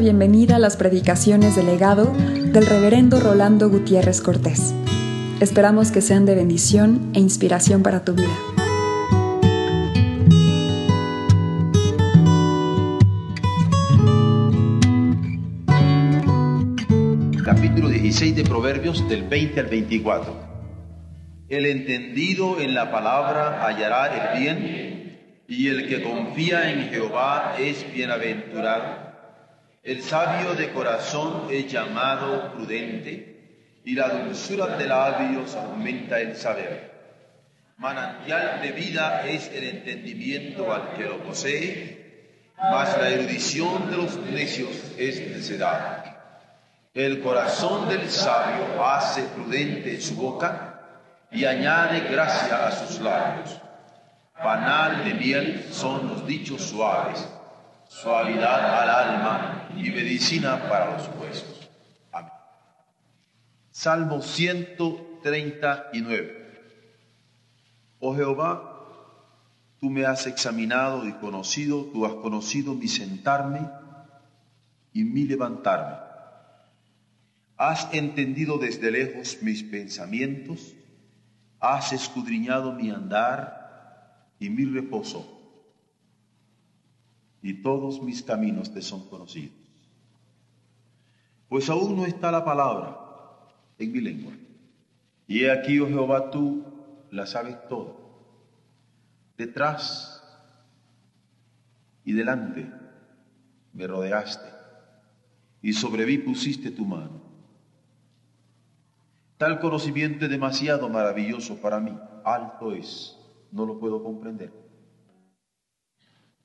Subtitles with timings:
[0.00, 4.74] bienvenida a las predicaciones del legado del reverendo Rolando Gutiérrez Cortés.
[5.40, 8.34] Esperamos que sean de bendición e inspiración para tu vida.
[17.44, 20.34] Capítulo 16 de Proverbios del 20 al 24.
[21.50, 27.84] El entendido en la palabra hallará el bien y el que confía en Jehová es
[27.92, 28.99] bienaventurado.
[29.82, 36.90] El sabio de corazón es llamado prudente, y la dulzura de labios aumenta el saber.
[37.78, 44.16] Manantial de vida es el entendimiento al que lo posee, mas la erudición de los
[44.18, 46.04] necios es necedad.
[46.92, 50.82] El corazón del sabio hace prudente su boca
[51.30, 53.58] y añade gracia a sus labios.
[54.34, 57.26] Panal de miel son los dichos suaves
[57.90, 61.68] suavidad al alma y medicina para los huesos.
[62.12, 62.30] Amén.
[63.70, 66.36] Salmo 139.
[67.98, 68.76] Oh Jehová,
[69.80, 73.68] tú me has examinado y conocido, tú has conocido mi sentarme
[74.92, 75.96] y mi levantarme.
[77.56, 80.76] Has entendido desde lejos mis pensamientos,
[81.58, 85.39] has escudriñado mi andar y mi reposo
[87.42, 89.54] y todos mis caminos te son conocidos.
[91.48, 92.96] Pues aún no está la palabra
[93.78, 94.32] en mi lengua.
[95.26, 96.64] Y he aquí, oh Jehová, tú
[97.10, 97.98] la sabes todo.
[99.36, 100.22] Detrás
[102.04, 102.70] y delante
[103.72, 104.48] me rodeaste
[105.62, 107.20] y sobre mí pusiste tu mano.
[109.36, 113.16] Tal conocimiento es demasiado maravilloso para mí, alto es,
[113.50, 114.52] no lo puedo comprender.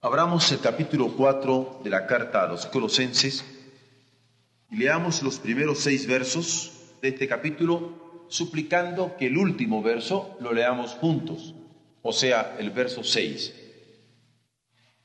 [0.06, 3.44] Abramos el capítulo 4 de la carta a los colosenses
[4.70, 10.54] y leamos los primeros seis versos de este capítulo, suplicando que el último verso lo
[10.54, 11.56] leamos juntos,
[12.04, 13.52] o sea, el verso 6.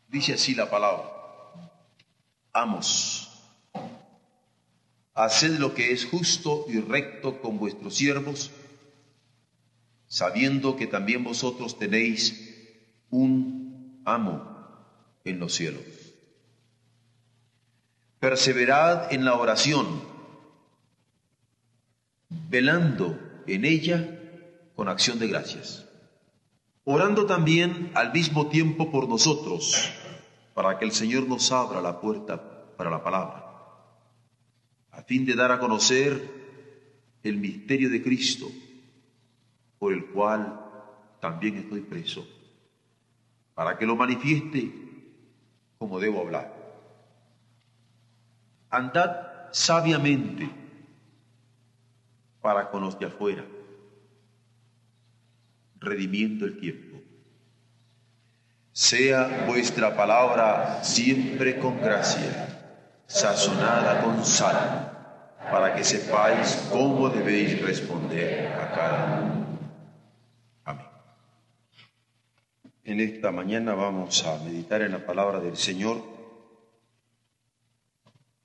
[0.09, 1.11] Dice así la palabra,
[2.53, 3.27] amos,
[5.15, 8.51] haced lo que es justo y recto con vuestros siervos,
[10.09, 14.60] sabiendo que también vosotros tenéis un amo
[15.25, 15.83] en los cielos.
[18.19, 20.03] Perseverad en la oración,
[22.29, 24.19] velando en ella
[24.77, 25.87] con acción de gracias,
[26.85, 29.91] orando también al mismo tiempo por nosotros,
[30.55, 33.45] para que el Señor nos abra la puerta para la palabra,
[34.91, 36.41] a fin de dar a conocer
[37.23, 38.51] el misterio de Cristo,
[39.79, 40.61] por el cual
[41.21, 42.27] también estoy preso,
[43.55, 44.90] para que lo manifieste
[45.81, 46.53] como debo hablar.
[48.69, 50.47] Andad sabiamente
[52.43, 53.43] para con los de afuera,
[55.79, 56.99] redimiendo el tiempo.
[58.73, 62.59] Sea vuestra palabra siempre con gracia,
[63.07, 69.30] sazonada con sal, para que sepáis cómo debéis responder a cada uno.
[72.83, 76.03] En esta mañana vamos a meditar en la palabra del Señor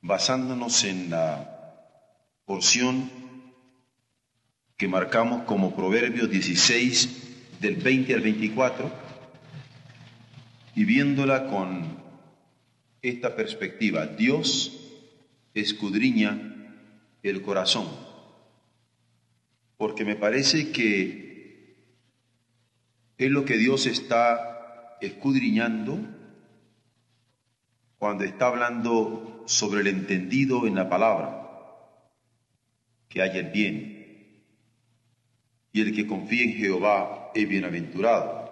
[0.01, 2.03] basándonos en la
[2.43, 3.09] porción
[4.75, 8.91] que marcamos como Proverbios 16 del 20 al 24
[10.75, 11.97] y viéndola con
[13.01, 14.05] esta perspectiva.
[14.05, 14.73] Dios
[15.53, 16.75] escudriña
[17.23, 17.87] el corazón,
[19.77, 21.24] porque me parece que
[23.17, 25.99] es lo que Dios está escudriñando
[27.97, 31.47] cuando está hablando sobre el entendido en la palabra,
[33.07, 34.43] que haya el bien.
[35.71, 38.45] Y el que confía en Jehová es bienaventurado.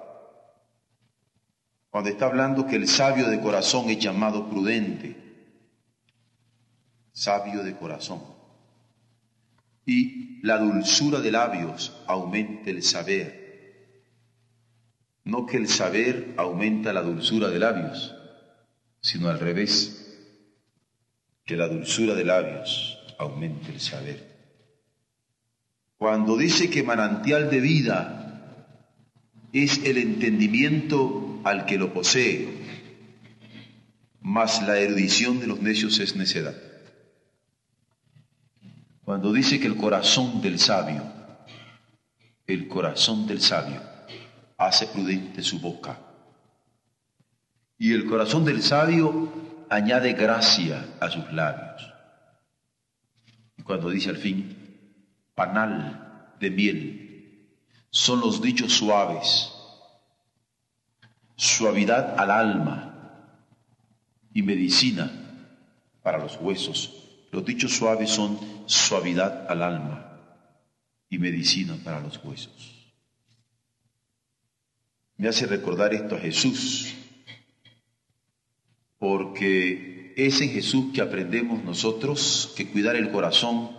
[1.89, 5.15] Cuando está hablando que el sabio de corazón es llamado prudente,
[7.11, 8.23] sabio de corazón.
[9.85, 13.42] Y la dulzura de labios aumenta el saber
[15.23, 18.13] no que el saber aumenta la dulzura de labios,
[19.01, 19.99] sino al revés,
[21.45, 24.33] que la dulzura de labios aumente el saber.
[25.97, 28.19] Cuando dice que manantial de vida
[29.53, 32.47] es el entendimiento al que lo posee,
[34.19, 36.55] mas la erudición de los necios es necedad.
[39.03, 41.03] Cuando dice que el corazón del sabio,
[42.47, 43.92] el corazón del sabio,
[44.57, 45.99] hace prudente su boca.
[47.77, 49.31] Y el corazón del sabio
[49.69, 51.93] añade gracia a sus labios.
[53.57, 54.55] Y cuando dice al fin,
[55.35, 57.49] panal de miel,
[57.89, 59.51] son los dichos suaves,
[61.35, 62.93] suavidad al alma
[64.33, 65.11] y medicina
[66.01, 66.91] para los huesos.
[67.31, 70.19] Los dichos suaves son suavidad al alma
[71.09, 72.72] y medicina para los huesos.
[75.17, 76.93] Me hace recordar esto a Jesús,
[78.97, 83.71] porque es en Jesús que aprendemos nosotros que cuidar el corazón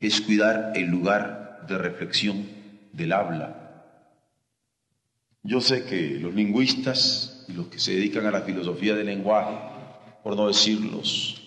[0.00, 2.46] es cuidar el lugar de reflexión
[2.92, 3.84] del habla.
[5.42, 9.56] Yo sé que los lingüistas y los que se dedican a la filosofía del lenguaje,
[10.22, 11.42] por no decir los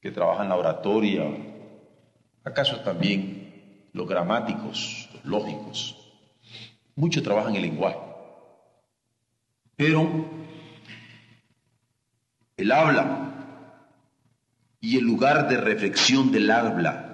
[0.00, 1.24] que trabajan la oratoria,
[2.44, 5.97] acaso también los gramáticos, los lógicos,
[6.98, 7.96] mucho trabajan el lenguaje.
[9.76, 10.26] Pero
[12.56, 13.30] el habla
[14.80, 17.04] y el lugar de reflexión del habla,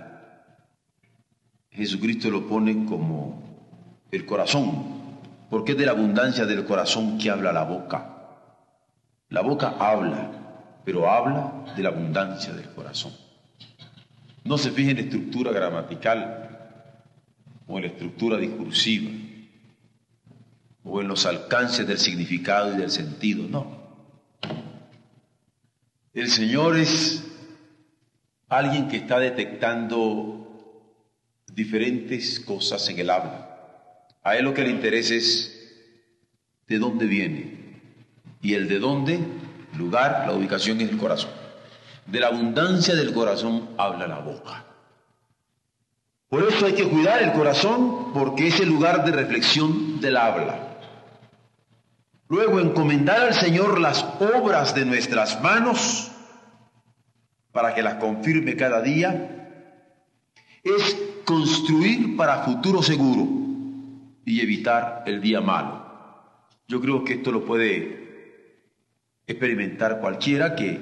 [1.71, 5.19] Jesucristo lo pone como el corazón,
[5.51, 8.11] porque es de la abundancia del corazón que habla la boca.
[9.29, 10.31] La boca habla,
[10.85, 13.13] pero habla de la abundancia del corazón.
[14.45, 16.81] No se fije en la estructura gramatical
[17.67, 19.11] o en la estructura discursiva
[20.85, 23.83] o en los alcances del significado y del sentido, no.
[26.13, 27.25] El Señor es
[28.49, 30.35] alguien que está detectando
[31.53, 34.07] diferentes cosas en el habla.
[34.23, 35.51] A Él lo que le interesa es
[36.69, 37.81] de dónde viene.
[38.43, 39.19] Y el de dónde,
[39.77, 41.31] lugar, la ubicación es el corazón.
[42.07, 44.65] De la abundancia del corazón habla la boca.
[46.29, 50.74] Por eso hay que cuidar el corazón porque es el lugar de reflexión del habla.
[52.35, 56.11] Luego, encomendar al Señor las obras de nuestras manos
[57.53, 59.71] para que las confirme cada día
[60.65, 63.29] es construir para futuro seguro
[64.25, 65.87] y evitar el día malo.
[66.67, 68.43] Yo creo que esto lo puede
[69.29, 70.81] experimentar cualquiera que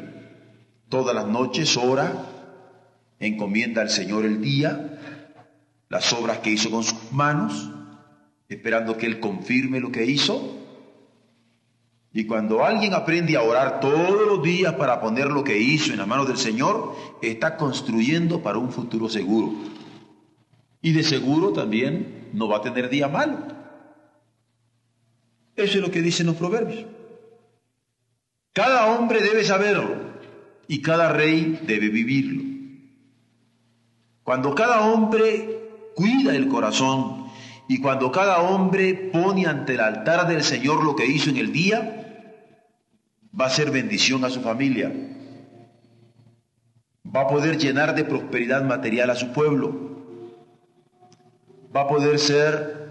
[0.89, 2.15] todas las noches ora,
[3.21, 4.99] encomienda al Señor el día,
[5.91, 7.71] las obras que hizo con sus manos,
[8.49, 10.61] esperando que Él confirme lo que hizo
[12.15, 15.99] y cuando alguien aprende a orar todos los días para poner lo que hizo en
[15.99, 19.53] las manos del Señor, está construyendo para un futuro seguro.
[20.83, 23.39] Y de seguro también no va a tener día malo.
[25.57, 26.85] Eso es lo que dicen los proverbios.
[28.53, 29.97] Cada hombre debe saberlo
[30.69, 32.43] y cada rey debe vivirlo.
[34.23, 37.27] Cuando cada hombre cuida el corazón
[37.69, 41.53] y cuando cada hombre pone ante el altar del Señor lo que hizo en el
[41.53, 42.02] día,
[43.39, 44.93] va a ser bendición a su familia,
[47.05, 49.93] va a poder llenar de prosperidad material a su pueblo,
[51.75, 52.83] va a poder ser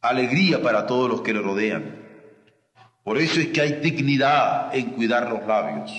[0.00, 1.96] alegría para todos los que le rodean.
[3.04, 5.90] Por eso es que hay dignidad en cuidar los labios.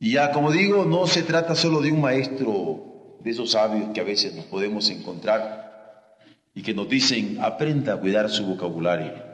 [0.00, 4.00] Y ya, como digo, no se trata solo de un maestro de esos sabios que
[4.00, 6.16] a veces nos podemos encontrar
[6.54, 9.29] y que nos dicen, aprenda a cuidar su vocabulario.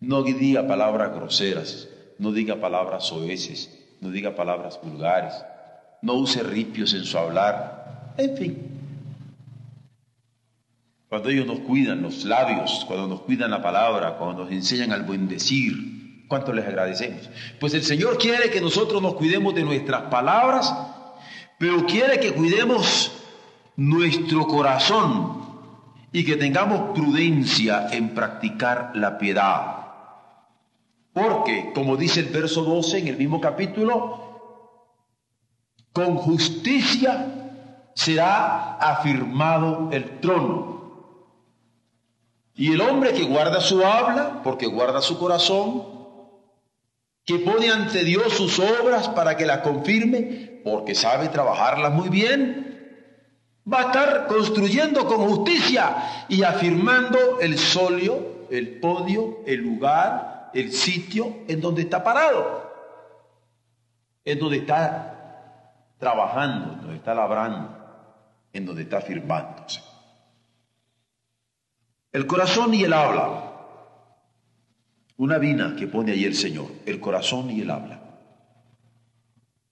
[0.00, 1.88] No diga palabras groseras,
[2.18, 5.34] no diga palabras soeces, no diga palabras vulgares,
[6.02, 8.76] no use ripios en su hablar, en fin.
[11.08, 15.04] Cuando ellos nos cuidan los labios, cuando nos cuidan la palabra, cuando nos enseñan al
[15.04, 17.30] buen decir, ¿cuánto les agradecemos?
[17.60, 20.74] Pues el Señor quiere que nosotros nos cuidemos de nuestras palabras,
[21.58, 23.12] pero quiere que cuidemos
[23.76, 25.46] nuestro corazón
[26.12, 29.85] y que tengamos prudencia en practicar la piedad.
[31.16, 34.68] Porque, como dice el verso 12 en el mismo capítulo,
[35.90, 41.24] con justicia será afirmado el trono.
[42.54, 45.84] Y el hombre que guarda su habla, porque guarda su corazón,
[47.24, 52.92] que pone ante Dios sus obras para que las confirme, porque sabe trabajarlas muy bien,
[53.66, 60.72] va a estar construyendo con justicia y afirmando el solio, el podio, el lugar, el
[60.72, 62.72] sitio en donde está parado,
[64.24, 67.76] en donde está trabajando, en donde está labrando,
[68.54, 69.82] en donde está firmándose.
[72.10, 73.42] El corazón y el habla.
[75.18, 78.00] Una vina que pone ahí el Señor, el corazón y el habla.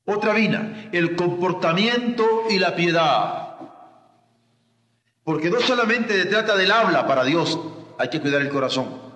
[0.05, 3.57] Otra vina, el comportamiento y la piedad.
[5.23, 7.59] Porque no solamente se trata del habla para Dios,
[7.99, 9.14] hay que cuidar el corazón.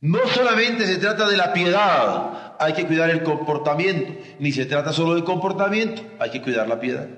[0.00, 4.92] No solamente se trata de la piedad, hay que cuidar el comportamiento, ni se trata
[4.92, 7.08] solo del comportamiento, hay que cuidar la piedad.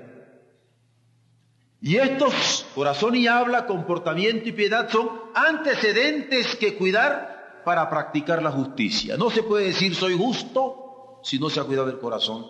[1.81, 8.51] Y estos, corazón y habla, comportamiento y piedad, son antecedentes que cuidar para practicar la
[8.51, 9.17] justicia.
[9.17, 12.47] No se puede decir soy justo si no se ha cuidado el corazón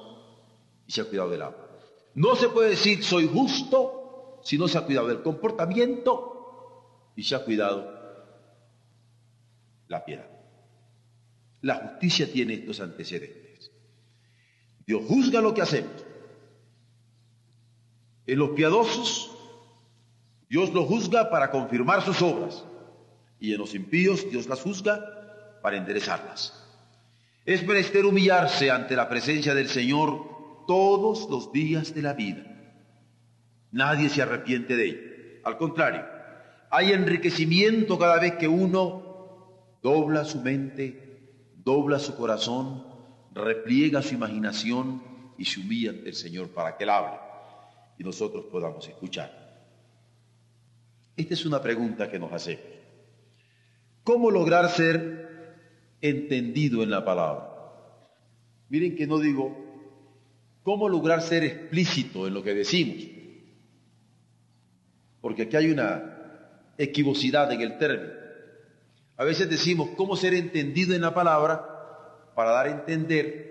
[0.86, 1.68] y se ha cuidado del habla.
[2.14, 7.36] No se puede decir soy justo si no se ha cuidado del comportamiento y se
[7.36, 7.97] ha cuidado
[9.88, 10.28] la piedad.
[11.62, 13.72] La justicia tiene estos antecedentes.
[14.86, 16.06] Dios juzga lo que hacemos.
[18.26, 19.32] En los piadosos,
[20.50, 22.64] Dios los juzga para confirmar sus obras.
[23.40, 26.54] Y en los impíos, Dios las juzga para enderezarlas.
[27.46, 32.44] Es menester humillarse ante la presencia del Señor todos los días de la vida.
[33.72, 35.00] Nadie se arrepiente de ello.
[35.44, 36.06] Al contrario,
[36.70, 39.07] hay enriquecimiento cada vez que uno
[39.82, 42.86] dobla su mente, dobla su corazón,
[43.34, 45.02] repliega su imaginación
[45.38, 47.20] y se humilla ante el Señor para que Él hable
[47.98, 49.48] y nosotros podamos escuchar.
[51.16, 52.64] Esta es una pregunta que nos hacemos.
[54.04, 55.56] ¿Cómo lograr ser
[56.00, 57.50] entendido en la palabra?
[58.70, 59.66] Miren que no digo
[60.64, 63.04] cómo lograr ser explícito en lo que decimos,
[65.22, 68.27] porque aquí hay una equivocidad en el término.
[69.18, 73.48] A veces decimos cómo ser entendido en la palabra para dar a entender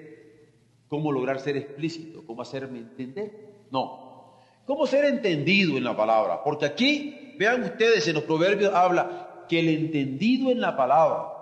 [0.89, 3.33] cómo lograr ser explícito, cómo hacerme entender.
[3.73, 6.45] No, cómo ser entendido en la palabra.
[6.45, 11.33] Porque aquí, vean ustedes, en los proverbios habla que el entendido en la palabra,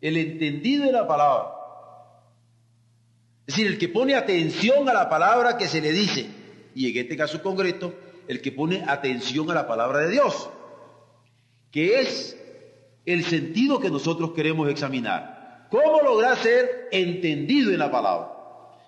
[0.00, 1.50] el entendido en la palabra,
[3.46, 6.26] es decir, el que pone atención a la palabra que se le dice,
[6.74, 7.92] y en este caso concreto,
[8.26, 10.48] el que pone atención a la palabra de Dios,
[11.70, 12.40] que es
[13.06, 15.66] el sentido que nosotros queremos examinar.
[15.70, 18.30] ¿Cómo lograr ser entendido en la palabra?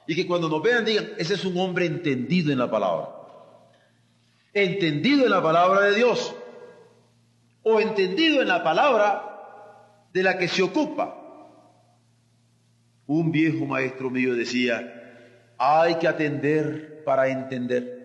[0.06, 3.08] Y que cuando nos vean digan, ese es un hombre entendido en la palabra.
[4.52, 6.34] Entendido en la palabra de Dios.
[7.62, 11.22] O entendido en la palabra de la que se ocupa.
[13.06, 14.96] Un viejo maestro mío decía,
[15.58, 17.96] hay que atender para entender.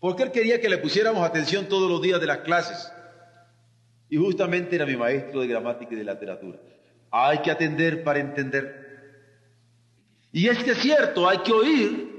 [0.00, 2.92] Porque él quería que le pusiéramos atención todos los días de las clases.
[4.10, 6.58] Y justamente era mi maestro de gramática y de literatura.
[7.12, 8.80] Hay que atender para entender.
[10.32, 12.10] Y es que es cierto, hay que oír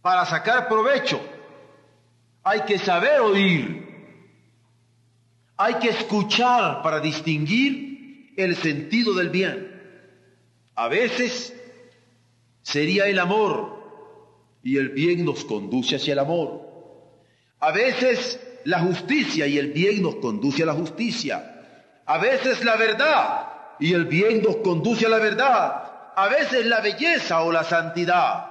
[0.00, 1.20] para sacar provecho.
[2.44, 3.82] Hay que saber oír.
[5.56, 9.72] Hay que escuchar para distinguir el sentido del bien.
[10.76, 11.52] A veces
[12.62, 13.82] sería el amor
[14.62, 16.62] y el bien nos conduce hacia el amor.
[17.58, 22.02] A veces la justicia y el bien nos conduce a la justicia.
[22.06, 26.12] A veces la verdad y el bien nos conduce a la verdad.
[26.14, 28.46] A veces la belleza o la santidad.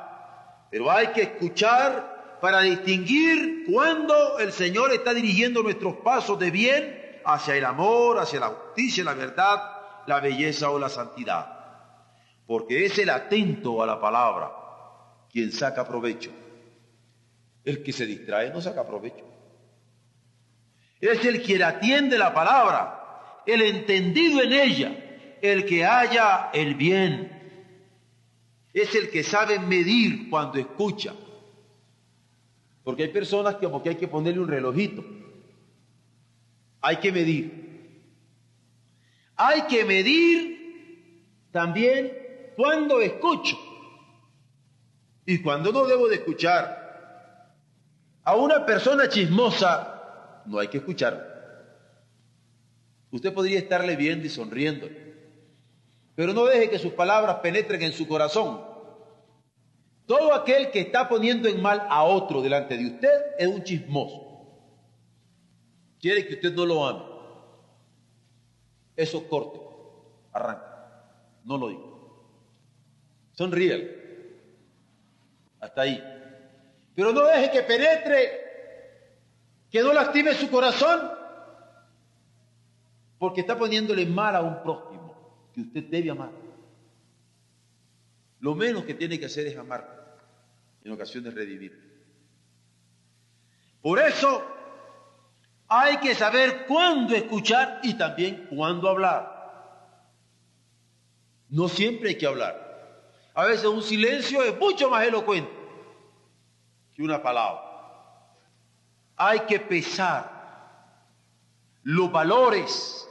[0.69, 7.21] Pero hay que escuchar para distinguir cuando el Señor está dirigiendo nuestros pasos de bien
[7.23, 9.61] hacia el amor, hacia la justicia, la verdad,
[10.07, 11.59] la belleza o la santidad.
[12.47, 14.51] Porque es el atento a la palabra
[15.31, 16.31] quien saca provecho.
[17.63, 19.30] El que se distrae no saca provecho
[21.01, 27.39] es el que atiende la palabra, el entendido en ella, el que haya el bien.
[28.71, 31.13] Es el que sabe medir cuando escucha.
[32.83, 35.03] Porque hay personas que como que hay que ponerle un relojito.
[36.81, 38.01] Hay que medir.
[39.35, 42.11] Hay que medir también
[42.55, 43.57] cuando escucho
[45.25, 46.79] y cuando no debo de escuchar.
[48.23, 49.90] A una persona chismosa
[50.51, 51.31] no hay que escuchar.
[53.09, 54.89] Usted podría estarle viendo y sonriendo,
[56.13, 58.61] pero no deje que sus palabras penetren en su corazón.
[60.05, 64.27] Todo aquel que está poniendo en mal a otro delante de usted es un chismoso.
[66.01, 67.05] Quiere que usted no lo ame.
[68.97, 69.59] Eso corte,
[70.33, 71.05] arranca.
[71.45, 72.25] No lo digo.
[73.31, 74.01] Sonríe.
[75.61, 76.03] Hasta ahí.
[76.93, 78.50] Pero no deje que penetre
[79.71, 81.09] que no lastime su corazón,
[83.17, 85.15] porque está poniéndole mal a un prójimo
[85.53, 86.31] que usted debe amar.
[88.41, 90.17] Lo menos que tiene que hacer es amar,
[90.83, 91.89] en ocasiones redimir.
[93.81, 94.45] Por eso
[95.69, 99.31] hay que saber cuándo escuchar y también cuándo hablar.
[101.47, 102.69] No siempre hay que hablar.
[103.33, 105.51] A veces un silencio es mucho más elocuente
[106.93, 107.70] que una palabra
[109.23, 110.31] hay que pesar
[111.83, 113.07] los valores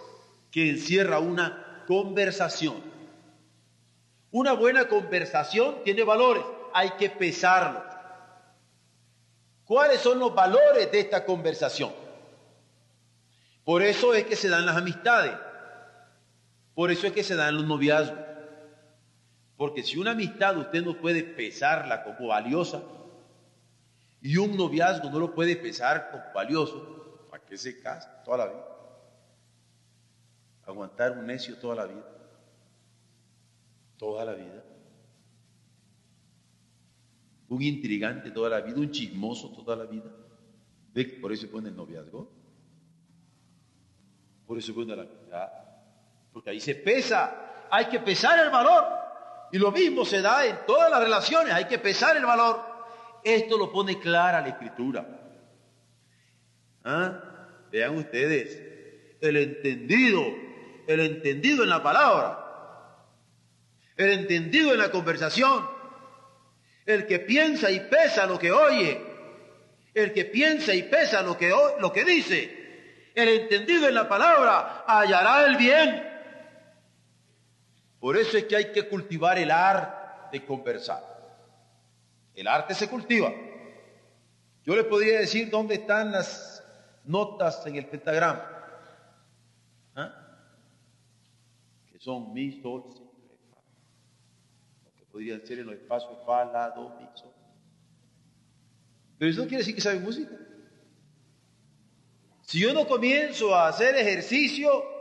[0.51, 2.83] que encierra una conversación.
[4.33, 6.43] Una buena conversación tiene valores,
[6.75, 7.85] hay que pesarlos.
[9.65, 11.93] ¿Cuáles son los valores de esta conversación?
[13.65, 15.35] Por eso es que se dan las amistades.
[16.75, 18.19] Por eso es que se dan los noviazgos.
[19.57, 22.83] Porque si una amistad usted no puede pesarla como valiosa
[24.23, 28.47] y un noviazgo no lo puede pesar como valioso, ¿para qué se casa toda la
[28.47, 28.67] vida?
[30.67, 32.07] Aguantar un necio toda la vida.
[33.97, 34.63] Toda la vida.
[37.49, 40.11] Un intrigante toda la vida, un chismoso toda la vida.
[41.21, 42.31] Por eso pone el noviazgo.
[44.47, 45.49] Por eso pone la amistad.
[46.33, 47.69] Porque ahí se pesa.
[47.71, 48.85] Hay que pesar el valor.
[49.53, 51.53] Y lo mismo se da en todas las relaciones.
[51.55, 52.70] Hay que pesar el valor.
[53.25, 55.07] Esto lo pone clara la escritura.
[56.85, 57.23] ¿Ah?
[57.71, 58.61] Vean ustedes.
[59.21, 60.23] El entendido.
[60.87, 62.41] El entendido en la palabra.
[63.97, 65.69] El entendido en la conversación.
[66.87, 69.01] El que piensa y pesa lo que oye.
[69.93, 73.13] El que piensa y pesa lo que, lo que dice.
[73.15, 76.11] El entendido en la palabra hallará el bien.
[77.99, 81.20] Por eso es que hay que cultivar el arte de conversar.
[82.35, 83.33] El arte se cultiva.
[84.65, 86.65] Yo le podría decir dónde están las
[87.05, 88.47] notas en el pentagrama.
[89.95, 90.15] ¿Ah?
[91.91, 93.03] Que son mi, sol, si,
[94.85, 97.33] Lo que podrían ser en los espacios fa, la, do, mi, sol.
[99.19, 100.35] Pero eso no quiere decir que sabe música.
[102.43, 105.01] Si yo no comienzo a hacer ejercicio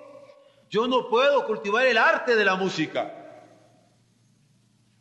[0.70, 3.19] yo no puedo cultivar el arte de la música.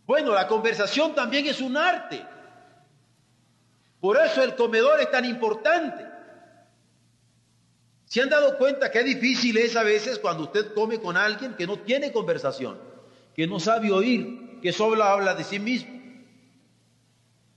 [0.08, 2.24] Bueno, la conversación también es un arte.
[4.00, 6.06] Por eso el comedor es tan importante.
[8.06, 11.66] ¿Se han dado cuenta qué difícil es a veces cuando usted come con alguien que
[11.66, 12.80] no tiene conversación,
[13.34, 16.00] que no sabe oír, que solo habla de sí mismo,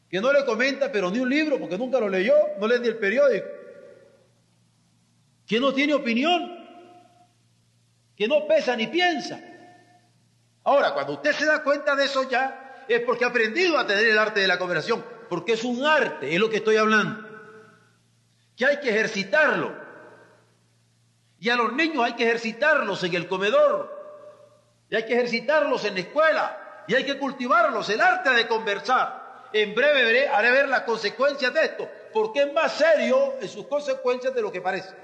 [0.10, 2.90] que no le comenta pero ni un libro porque nunca lo leyó, no lee ni
[2.90, 3.48] el periódico,
[5.48, 6.60] que no tiene opinión?
[8.14, 9.42] que no pesa ni piensa.
[10.64, 14.06] Ahora, cuando usted se da cuenta de eso ya, es porque ha aprendido a tener
[14.06, 17.28] el arte de la conversación, porque es un arte, es lo que estoy hablando,
[18.56, 19.74] que hay que ejercitarlo.
[21.40, 24.00] Y a los niños hay que ejercitarlos en el comedor,
[24.90, 29.50] y hay que ejercitarlos en la escuela, y hay que cultivarlos, el arte de conversar.
[29.54, 34.34] En breve haré ver las consecuencias de esto, porque es más serio en sus consecuencias
[34.34, 34.96] de lo que parece.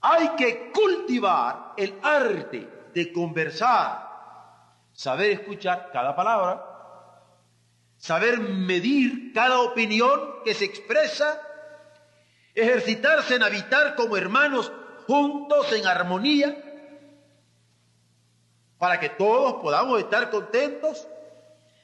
[0.00, 4.08] Hay que cultivar el arte de conversar,
[4.92, 6.64] saber escuchar cada palabra,
[7.96, 11.40] saber medir cada opinión que se expresa,
[12.54, 14.72] ejercitarse en habitar como hermanos
[15.06, 16.64] juntos en armonía,
[18.78, 21.06] para que todos podamos estar contentos,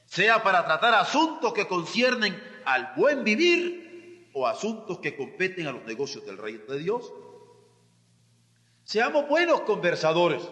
[0.05, 5.85] sea para tratar asuntos que conciernen al buen vivir o asuntos que competen a los
[5.85, 7.11] negocios del reino de Dios.
[8.83, 10.43] Seamos buenos conversadores,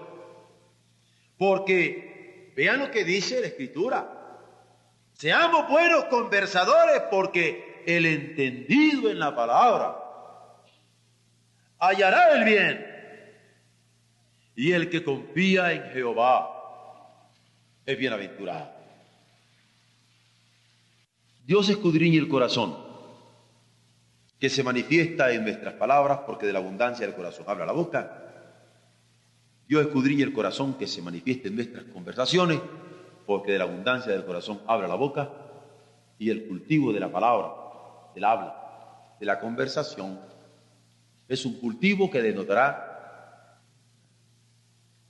[1.37, 4.23] porque vean lo que dice la escritura.
[5.13, 9.97] Seamos buenos conversadores porque el entendido en la palabra
[11.79, 12.93] hallará el bien.
[14.55, 16.53] Y el que confía en Jehová
[17.85, 18.71] es bienaventurado.
[21.45, 22.77] Dios escudriña el corazón,
[24.39, 28.22] que se manifiesta en nuestras palabras, porque de la abundancia del corazón habla la boca.
[29.73, 32.61] Dios escudriña el corazón que se manifieste en nuestras conversaciones,
[33.25, 35.31] porque de la abundancia del corazón abra la boca
[36.19, 37.47] y el cultivo de la palabra,
[38.13, 40.19] del habla, de la conversación,
[41.27, 43.57] es un cultivo que denotará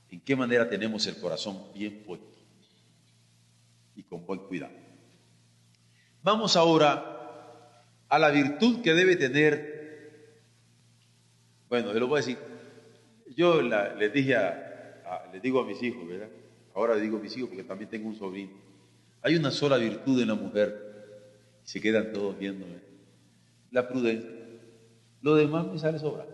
[0.10, 2.38] en qué manera tenemos el corazón bien puesto
[3.97, 4.76] y con buen cuidado.
[6.21, 10.39] Vamos ahora a la virtud que debe tener,
[11.67, 12.53] bueno, yo lo voy a decir,
[13.36, 16.30] yo les dije a, les digo a mis hijos, ¿verdad?
[16.76, 18.52] Ahora digo a mis hijos porque también tengo un sobrino.
[19.22, 22.82] Hay una sola virtud en la mujer y se quedan todos viéndome.
[23.72, 24.30] La prudencia.
[25.22, 26.26] Lo demás me sale sobra.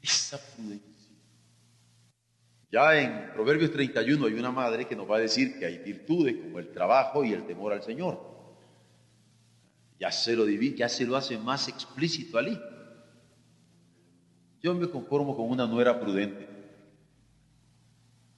[0.00, 0.88] Esa prudencia.
[2.70, 6.36] Ya en Proverbios 31 hay una madre que nos va a decir que hay virtudes
[6.36, 8.20] como el trabajo y el temor al Señor.
[9.98, 12.77] Ya se lo, ya se lo hace más explícito al hijo.
[14.62, 16.48] Yo me conformo con una nuera prudente.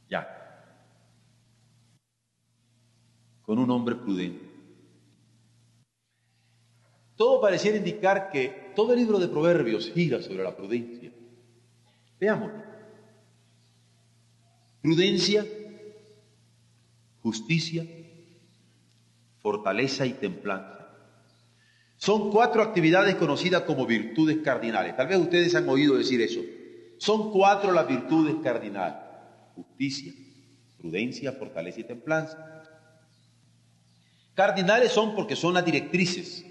[0.09, 0.27] Ya.
[3.43, 4.51] Con un hombre prudente.
[7.17, 11.13] Todo pareciera indicar que todo el libro de Proverbios gira sobre la prudencia.
[12.19, 12.63] Veámoslo.
[14.81, 15.45] Prudencia,
[17.23, 17.87] justicia,
[19.41, 20.80] fortaleza y templanza.
[22.01, 24.97] Son cuatro actividades conocidas como virtudes cardinales.
[24.97, 26.41] Tal vez ustedes han oído decir eso.
[26.97, 29.03] Son cuatro las virtudes cardinales.
[29.55, 30.11] Justicia,
[30.79, 32.65] prudencia, fortaleza y templanza.
[34.33, 36.43] Cardinales son porque son las directrices.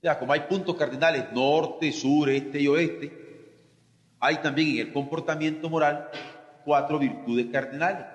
[0.00, 3.12] Ya, como hay puntos cardinales, norte, sur, este y oeste,
[4.18, 6.08] hay también en el comportamiento moral
[6.64, 8.06] cuatro virtudes cardinales.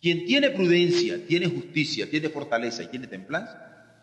[0.00, 3.98] Quien tiene prudencia, tiene justicia, tiene fortaleza y tiene templanza,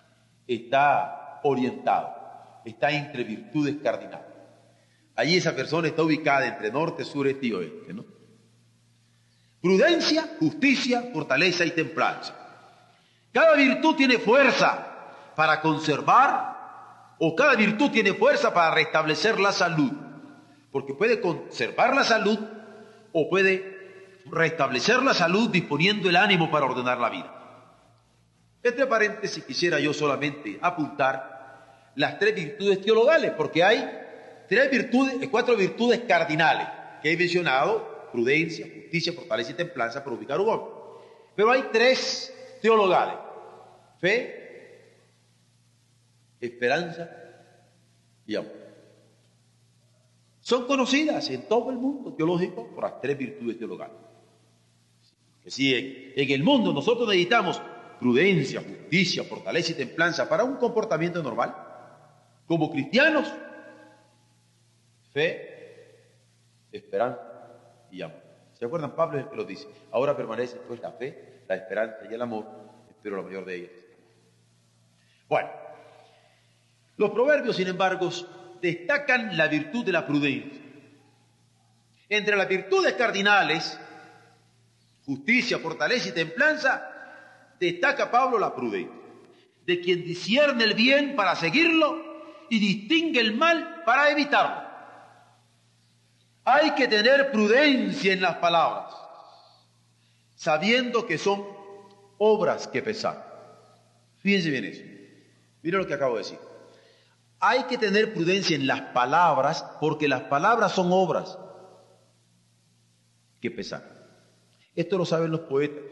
[0.45, 2.13] está orientado,
[2.65, 4.27] está entre virtudes cardinales.
[5.15, 8.05] Allí esa persona está ubicada entre norte, sur, este y oeste, ¿no?
[9.61, 12.35] Prudencia, justicia, fortaleza y templanza.
[13.33, 19.91] Cada virtud tiene fuerza para conservar o cada virtud tiene fuerza para restablecer la salud.
[20.71, 22.37] Porque puede conservar la salud
[23.11, 27.33] o puede restablecer la salud disponiendo el ánimo para ordenar la vida.
[28.61, 31.36] Entre paréntesis quisiera yo solamente apuntar
[31.97, 33.89] las tres virtudes teologales, porque hay
[34.47, 36.67] tres virtudes, cuatro virtudes cardinales
[37.01, 40.71] que he mencionado, prudencia, justicia, fortaleza y templanza, para ubicar un hombre.
[41.35, 42.31] Pero hay tres
[42.61, 43.15] teologales,
[43.99, 44.95] fe,
[46.39, 47.09] esperanza
[48.27, 48.53] y amor.
[50.39, 53.97] Son conocidas en todo el mundo teológico por las tres virtudes teologales.
[55.43, 57.59] Que si en, el mundo nosotros necesitamos
[57.99, 61.66] prudencia, justicia, fortaleza y templanza para un comportamiento normal,
[62.47, 63.31] como cristianos,
[65.11, 66.05] fe,
[66.71, 67.21] esperanza
[67.91, 68.23] y amor.
[68.53, 68.95] ¿Se acuerdan?
[68.95, 69.67] Pablo es el que lo dice.
[69.91, 72.47] Ahora permanece pues la fe, la esperanza y el amor,
[72.89, 73.71] espero la mayor de ellas.
[75.27, 75.49] Bueno,
[76.95, 78.09] los proverbios, sin embargo,
[78.61, 80.63] destacan la virtud de la prudencia.
[82.09, 83.77] Entre las virtudes cardinales,
[85.05, 86.89] justicia, fortaleza y templanza,
[87.59, 88.95] destaca Pablo la prudencia,
[89.65, 92.06] de quien discierne el bien para seguirlo
[92.49, 94.67] y distingue el mal para evitarlo.
[96.43, 98.95] Hay que tener prudencia en las palabras,
[100.35, 101.45] sabiendo que son
[102.17, 103.27] obras que pesar.
[104.17, 104.83] Fíjense bien eso.
[105.61, 106.39] Mira lo que acabo de decir.
[107.39, 111.37] Hay que tener prudencia en las palabras porque las palabras son obras
[113.41, 113.83] que pesan.
[114.75, 115.83] Esto lo saben los poetas.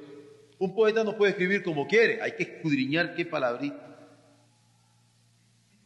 [0.57, 3.84] Un poeta no puede escribir como quiere, hay que escudriñar qué palabrita.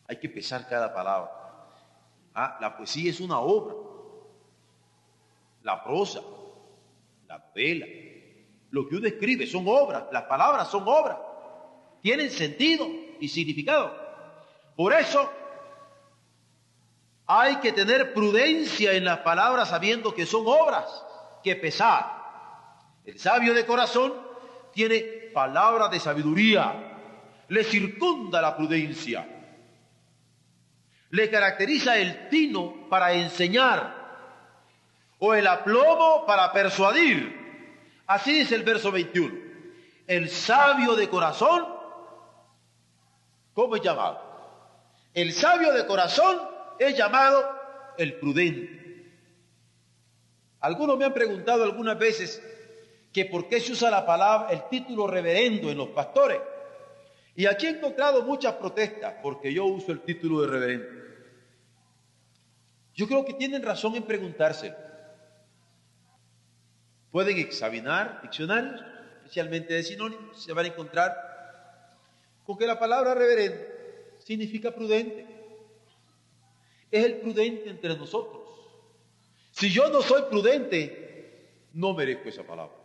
[0.09, 1.31] Hay que pesar cada palabra.
[2.33, 3.75] Ah, la poesía es una obra.
[5.61, 6.21] La prosa,
[7.27, 7.85] la novela,
[8.71, 11.17] lo que uno escribe son obras, las palabras son obras.
[12.01, 12.87] Tienen sentido
[13.19, 13.93] y significado.
[14.75, 15.29] Por eso
[17.27, 21.05] hay que tener prudencia en las palabras sabiendo que son obras
[21.43, 22.19] que pesar.
[23.05, 24.13] El sabio de corazón
[24.73, 25.01] tiene
[25.33, 29.38] palabra de sabiduría, le circunda la prudencia,
[31.11, 33.99] le caracteriza el tino para enseñar
[35.19, 37.37] o el aplomo para persuadir.
[38.07, 39.35] Así dice el verso 21.
[40.07, 41.67] El sabio de corazón,
[43.53, 44.29] ¿cómo es llamado?
[45.13, 46.39] El sabio de corazón
[46.79, 47.43] es llamado
[47.97, 48.79] el prudente.
[50.61, 52.41] Algunos me han preguntado algunas veces
[53.13, 56.39] que por qué se usa la palabra, el título reverendo en los pastores.
[57.35, 60.98] Y aquí he encontrado muchas protestas porque yo uso el título de reverendo.
[62.99, 64.75] Yo creo que tienen razón en preguntarse.
[67.11, 68.83] Pueden examinar diccionarios,
[69.19, 71.15] especialmente de sinónimos, se van a encontrar
[72.45, 73.57] con que la palabra reverendo
[74.17, 75.25] significa prudente
[76.91, 78.41] es el prudente entre nosotros.
[79.51, 82.75] Si yo no soy prudente, no merezco esa palabra.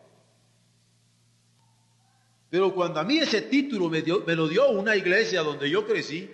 [2.50, 6.30] Pero cuando a mí ese título me, me lo dio una iglesia donde yo crecí,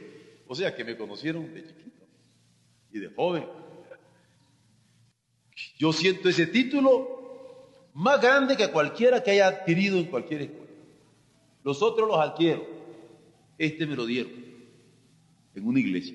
[0.46, 2.04] o sea que me conocieron de chiquito
[2.92, 3.69] y de joven,
[5.78, 10.70] yo siento ese título más grande que cualquiera que haya adquirido en cualquier escuela.
[11.62, 12.66] Los otros los adquiero.
[13.58, 14.32] Este me lo dieron
[15.54, 16.14] en una iglesia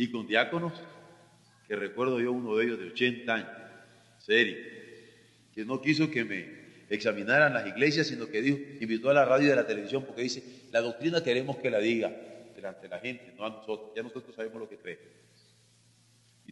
[0.00, 0.72] y con diáconos,
[1.68, 3.50] que recuerdo yo uno de ellos de 80 años,
[4.16, 4.56] serio,
[5.54, 6.48] que no quiso que me
[6.88, 10.22] examinaran las iglesias, sino que dijo, invitó a la radio y a la televisión porque
[10.22, 12.16] dice, la doctrina queremos que la diga
[12.56, 14.98] delante de la gente, no a nosotros, ya nosotros sabemos lo que cree.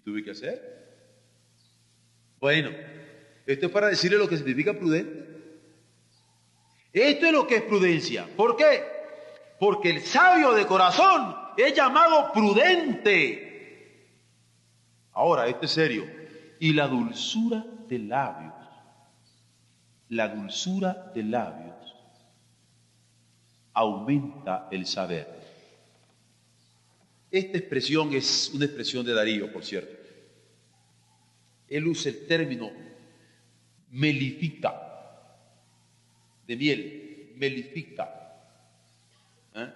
[0.09, 0.79] ¿Y tuve que hacer?
[2.40, 2.71] Bueno,
[3.44, 5.27] esto es para decirle lo que significa prudente.
[6.94, 8.27] Esto es lo que es prudencia.
[8.35, 8.85] ¿Por qué?
[9.61, 14.09] Porque el sabio de corazón es llamado prudente.
[15.12, 16.07] Ahora, este es serio.
[16.59, 18.55] Y la dulzura de labios,
[20.09, 21.94] la dulzura de labios
[23.75, 25.38] aumenta el saber.
[27.31, 29.97] Esta expresión es una expresión de Darío, por cierto.
[31.68, 32.70] Él usa el término
[33.90, 34.74] melifica,
[36.46, 38.09] de miel, melifica.
[39.54, 39.72] ¿eh?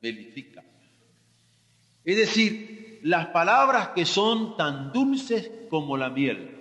[0.00, 0.62] Melifica.
[2.04, 6.56] Es decir, las palabras que son tan dulces como la miel.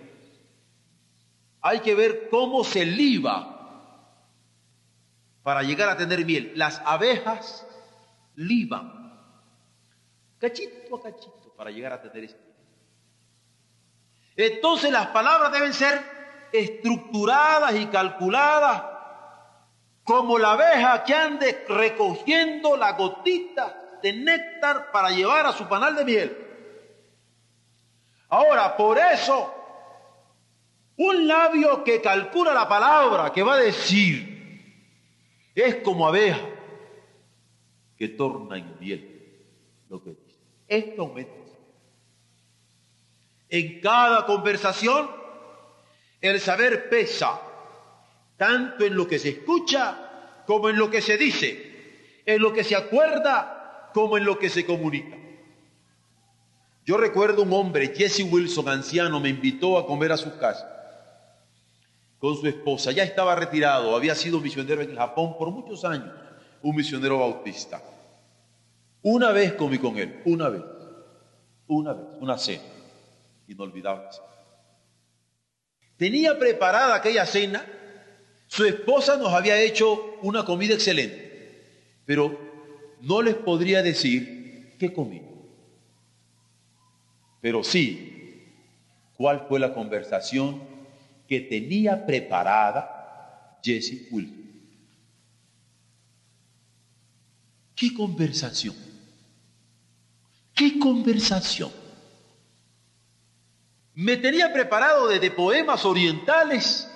[1.62, 3.56] Hay que ver cómo se liba
[5.44, 6.54] para llegar a tener miel.
[6.56, 7.66] Las abejas
[8.36, 9.00] liban
[10.38, 12.49] cachito a cachito para llegar a tener esto.
[14.40, 16.02] Entonces las palabras deben ser
[16.54, 18.84] estructuradas y calculadas
[20.06, 25.94] como la abeja que ande recogiendo la gotita de néctar para llevar a su panal
[25.94, 26.48] de miel.
[28.30, 29.54] Ahora, por eso,
[30.96, 34.64] un labio que calcula la palabra que va a decir
[35.54, 36.40] es como abeja
[37.98, 39.44] que torna en miel
[39.90, 40.40] lo que dice.
[40.70, 41.14] Esto.
[43.50, 45.10] En cada conversación,
[46.22, 47.40] el saber pesa,
[48.38, 52.64] tanto en lo que se escucha como en lo que se dice, en lo que
[52.64, 55.18] se acuerda como en lo que se comunica.
[56.86, 60.68] Yo recuerdo un hombre, Jesse Wilson, anciano, me invitó a comer a su casa
[62.20, 62.92] con su esposa.
[62.92, 66.12] Ya estaba retirado, había sido misionero en Japón por muchos años,
[66.62, 67.82] un misionero bautista.
[69.02, 70.64] Una vez comí con él, una vez,
[71.68, 72.64] una vez, una cena,
[73.50, 74.08] inolvidable.
[75.98, 77.66] Tenía preparada aquella cena,
[78.48, 82.40] su esposa nos había hecho una comida excelente, pero
[83.02, 85.22] no les podría decir qué comí.
[87.42, 88.54] Pero sí,
[89.16, 90.62] cuál fue la conversación
[91.28, 94.40] que tenía preparada Jesse Wilson.
[97.76, 98.76] ¿Qué conversación?
[100.54, 101.72] ¡Qué conversación!
[104.00, 106.90] Me tenía preparado desde poemas orientales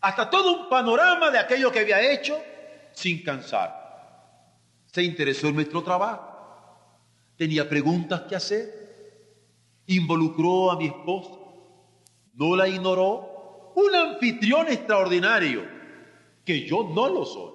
[0.00, 2.36] hasta todo un panorama de aquello que había hecho
[2.90, 4.50] sin cansar.
[4.86, 6.26] Se interesó en nuestro trabajo,
[7.36, 9.46] tenía preguntas que hacer,
[9.86, 11.36] involucró a mi esposa,
[12.34, 15.68] no la ignoró, un anfitrión extraordinario,
[16.44, 17.52] que yo no lo soy.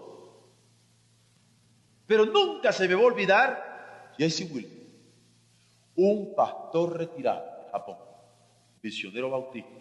[2.08, 4.88] Pero nunca se me va a olvidar Jesse Wilson,
[5.98, 8.05] un pastor retirado de Japón,
[8.86, 9.80] misionero bautista.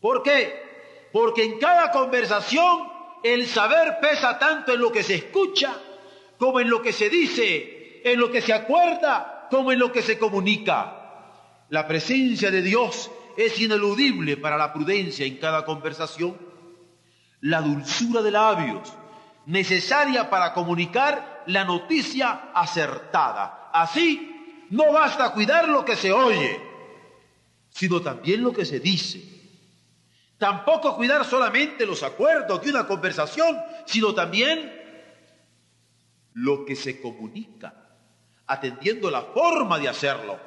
[0.00, 1.08] ¿Por qué?
[1.12, 2.88] Porque en cada conversación
[3.22, 5.80] el saber pesa tanto en lo que se escucha
[6.36, 10.02] como en lo que se dice, en lo que se acuerda como en lo que
[10.02, 11.62] se comunica.
[11.68, 16.36] La presencia de Dios es ineludible para la prudencia en cada conversación.
[17.42, 18.92] La dulzura de labios,
[19.46, 23.70] necesaria para comunicar la noticia acertada.
[23.72, 24.35] Así,
[24.70, 26.60] no basta cuidar lo que se oye,
[27.70, 29.22] sino también lo que se dice.
[30.38, 34.72] Tampoco cuidar solamente los acuerdos de una conversación, sino también
[36.34, 37.74] lo que se comunica,
[38.46, 40.38] atendiendo la forma de hacerlo.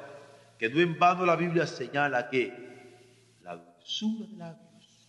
[0.58, 5.08] Que no en vano la Biblia señala que la dulzura de labios,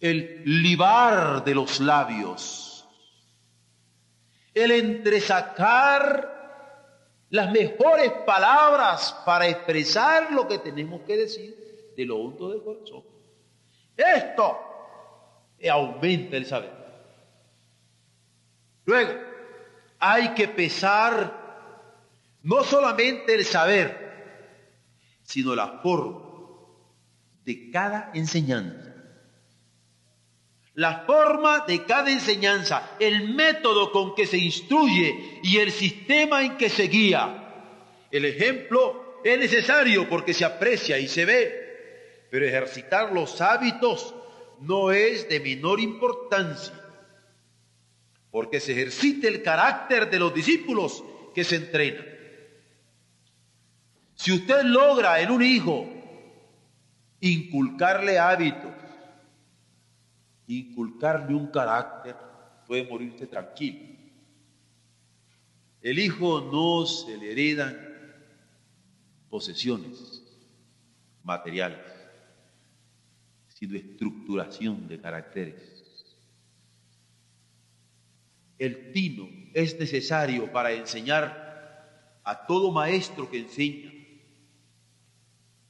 [0.00, 2.88] el libar de los labios,
[4.54, 6.35] el entresacar
[7.30, 13.02] las mejores palabras para expresar lo que tenemos que decir de lo hondo del corazón.
[13.96, 14.58] Esto
[15.68, 16.72] aumenta el saber.
[18.84, 19.12] Luego,
[19.98, 21.46] hay que pesar
[22.42, 24.06] no solamente el saber,
[25.22, 26.20] sino la forma
[27.44, 28.85] de cada enseñanza
[30.76, 36.58] la forma de cada enseñanza, el método con que se instruye y el sistema en
[36.58, 38.04] que se guía.
[38.10, 44.14] El ejemplo es necesario porque se aprecia y se ve, pero ejercitar los hábitos
[44.60, 46.74] no es de menor importancia,
[48.30, 51.02] porque se ejercita el carácter de los discípulos
[51.34, 52.04] que se entrenan.
[54.14, 55.88] Si usted logra en un hijo
[57.20, 58.72] inculcarle hábitos,
[60.46, 62.16] inculcarle un carácter,
[62.66, 63.96] puede morirse tranquilo.
[65.80, 67.78] El hijo no se le heredan
[69.28, 70.22] posesiones
[71.22, 71.80] materiales,
[73.48, 75.76] sino estructuración de caracteres.
[78.58, 83.92] El tino es necesario para enseñar a todo maestro que enseña.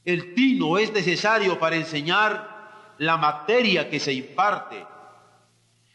[0.05, 2.56] El tino es necesario para enseñar
[2.98, 4.85] la materia que se imparte.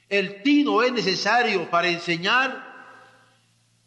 [0.09, 2.71] El tino es necesario para enseñar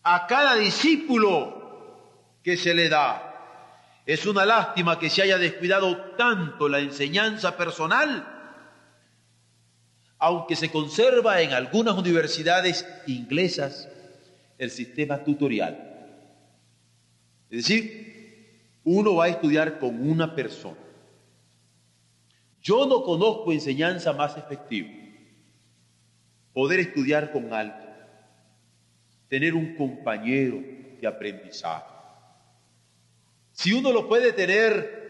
[0.03, 1.64] a cada discípulo
[2.42, 3.31] que se le da.
[4.07, 8.29] Es una lástima que se haya descuidado tanto la enseñanza personal,
[10.18, 13.88] aunque se conserva en algunas universidades inglesas
[14.59, 15.90] el sistema tutorial.
[17.50, 20.84] Es decir, uno va a estudiar con una persona.
[22.64, 24.88] Yo no conozco enseñanza más efectiva.
[26.55, 27.94] Poder estudiar con alguien,
[29.29, 30.62] tener un compañero
[30.98, 31.85] de aprendizaje.
[33.53, 35.05] Si uno lo puede tener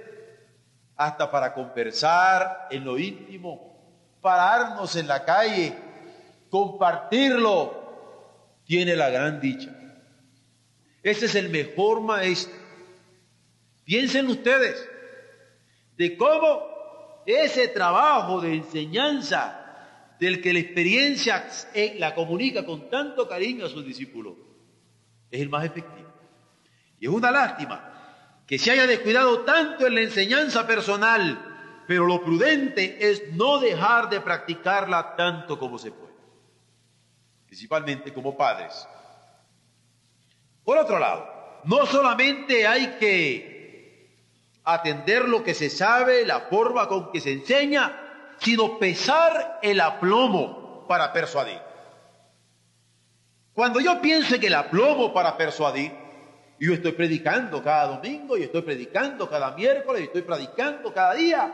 [0.96, 3.72] hasta para conversar en lo íntimo,
[4.20, 5.74] pararnos en la calle,
[6.50, 7.84] compartirlo,
[8.64, 9.70] tiene la gran dicha.
[11.04, 12.56] Ese es el mejor maestro.
[13.84, 14.88] Piensen ustedes
[15.96, 16.73] de cómo
[17.26, 19.60] ese trabajo de enseñanza
[20.18, 21.46] del que la experiencia
[21.96, 24.34] la comunica con tanto cariño a sus discípulos
[25.30, 26.08] es el más efectivo.
[27.00, 32.22] Y es una lástima que se haya descuidado tanto en la enseñanza personal, pero lo
[32.22, 36.14] prudente es no dejar de practicarla tanto como se puede,
[37.46, 38.86] principalmente como padres.
[40.64, 43.53] Por otro lado, no solamente hay que
[44.64, 50.86] atender lo que se sabe, la forma con que se enseña, sino pesar el aplomo
[50.88, 51.60] para persuadir.
[53.52, 55.92] Cuando yo pienso en el aplomo para persuadir,
[56.58, 61.52] yo estoy predicando cada domingo, y estoy predicando cada miércoles, y estoy predicando cada día.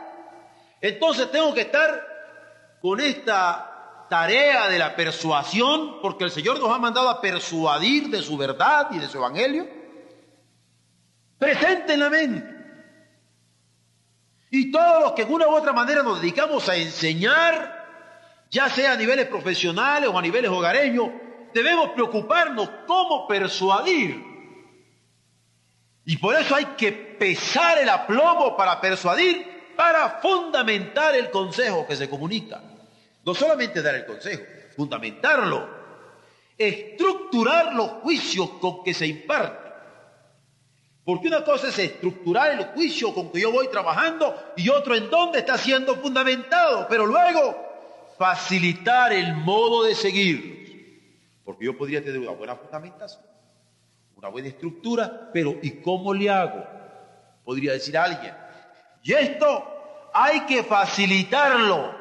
[0.79, 2.07] Entonces tengo que estar
[2.81, 8.21] con esta tarea de la persuasión, porque el Señor nos ha mandado a persuadir de
[8.21, 9.67] su verdad y de su evangelio,
[11.37, 12.60] presente en la mente.
[14.51, 18.91] Y todos los que de una u otra manera nos dedicamos a enseñar, ya sea
[18.91, 21.09] a niveles profesionales o a niveles hogareños,
[21.53, 24.31] debemos preocuparnos cómo persuadir
[26.05, 31.95] y por eso hay que pesar el aplomo para persuadir, para fundamentar el consejo que
[31.95, 32.61] se comunica.
[33.23, 34.43] No solamente dar el consejo,
[34.75, 35.69] fundamentarlo,
[36.57, 39.60] estructurar los juicios con que se imparte.
[41.11, 45.09] Porque una cosa es estructurar el juicio con que yo voy trabajando y otro en
[45.09, 47.53] dónde está siendo fundamentado, pero luego
[48.17, 51.41] facilitar el modo de seguir.
[51.43, 53.29] Porque yo podría tener una buena fundamentación
[54.15, 56.63] una buena estructura, pero ¿y cómo le hago?
[57.43, 58.33] Podría decir alguien.
[59.03, 59.65] Y esto
[60.13, 61.93] hay que facilitarlo.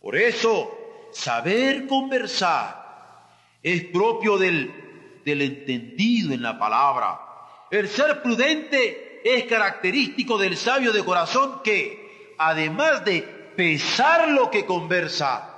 [0.00, 0.70] Por eso,
[1.10, 3.26] saber conversar
[3.64, 7.27] es propio del, del entendido en la palabra.
[7.70, 13.22] El ser prudente es característico del sabio de corazón que, además de
[13.56, 15.54] pesar lo que conversa,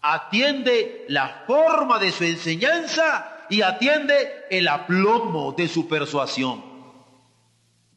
[0.00, 6.64] atiende la forma de su enseñanza y atiende el aplomo de su persuasión.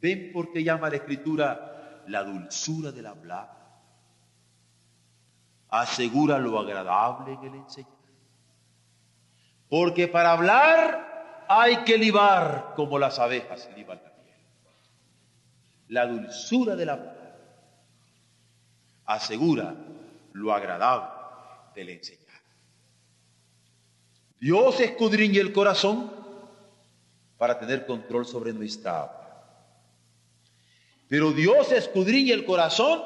[0.02, 3.50] ¿Ven por qué llama la escritura la dulzura del hablar?
[5.70, 7.92] Asegura lo agradable en el enseñar.
[9.70, 11.11] Porque para hablar
[11.60, 14.38] hay que libar como las abejas liban la miel.
[15.90, 17.40] La dulzura del hablar
[19.06, 19.76] asegura
[20.34, 21.10] lo agradable
[21.76, 22.22] del enseñar.
[24.40, 26.12] Dios escudriña el corazón
[27.38, 29.22] para tener control sobre nuestra habla.
[31.08, 33.04] Pero Dios escudriña el corazón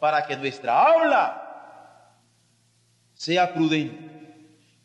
[0.00, 2.14] para que nuestra habla
[3.14, 4.08] sea prudente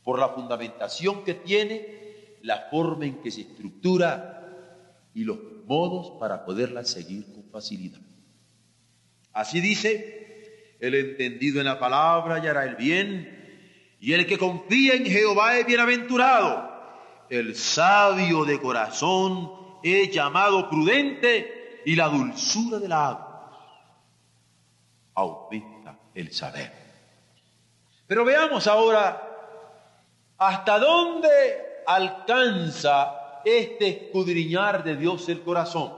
[0.04, 2.03] por la fundamentación que tiene,
[2.44, 4.42] la forma en que se estructura
[5.14, 8.02] y los modos para poderla seguir con facilidad.
[9.32, 15.06] Así dice, el entendido en la palabra hallará el bien y el que confía en
[15.06, 16.70] Jehová es bienaventurado.
[17.30, 23.34] El sabio de corazón es llamado prudente y la dulzura de la agua
[25.16, 26.72] aumenta el saber.
[28.06, 29.30] Pero veamos ahora
[30.38, 35.92] hasta dónde alcanza este escudriñar de Dios el corazón.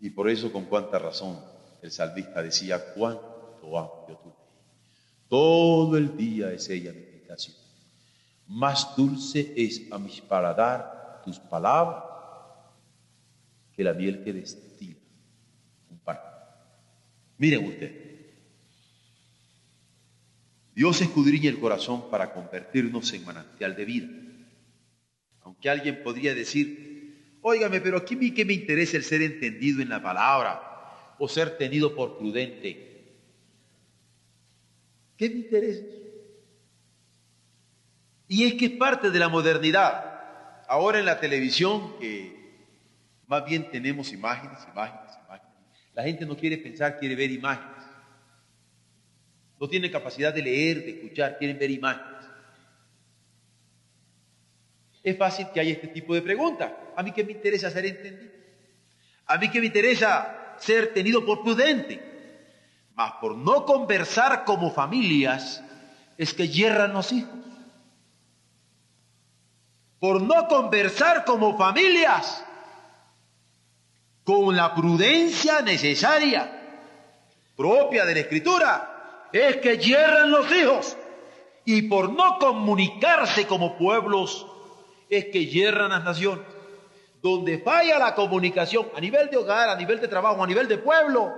[0.00, 1.38] Y por eso con cuánta razón
[1.82, 4.40] el salvista decía, cuánto amo yo tu
[5.30, 7.56] todo el día es ella mi meditación.
[8.48, 12.02] Más dulce es a mis paladar tus palabras
[13.72, 14.98] que la miel que destila
[15.88, 16.18] un pan.
[17.38, 18.09] Miren ustedes.
[20.80, 24.08] Dios escudriña el corazón para convertirnos en manantial de vida.
[25.60, 31.14] que alguien podría decir, óigame, pero aquí me interesa el ser entendido en la palabra
[31.18, 33.18] o ser tenido por prudente.
[35.18, 35.84] ¿Qué me interesa?
[38.26, 40.64] Y es que es parte de la modernidad.
[40.66, 42.56] Ahora en la televisión, que
[43.26, 45.56] más bien tenemos imágenes, imágenes, imágenes.
[45.92, 47.79] La gente no quiere pensar, quiere ver imágenes.
[49.60, 52.24] No tiene capacidad de leer, de escuchar, quieren ver imágenes.
[55.02, 56.72] Es fácil que haya este tipo de preguntas.
[56.96, 58.32] A mí que me interesa ser entendido.
[59.26, 62.00] A mí que me interesa ser tenido por prudente.
[62.94, 65.62] Mas por no conversar como familias
[66.16, 67.38] es que yerran los hijos.
[69.98, 72.42] Por no conversar como familias
[74.24, 76.56] con la prudencia necesaria
[77.56, 78.89] propia de la escritura
[79.32, 80.96] es que yerran los hijos.
[81.64, 84.46] Y por no comunicarse como pueblos
[85.08, 86.46] es que yerran las naciones.
[87.22, 90.78] Donde falla la comunicación a nivel de hogar, a nivel de trabajo, a nivel de
[90.78, 91.34] pueblo,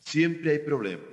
[0.00, 1.06] siempre hay problemas.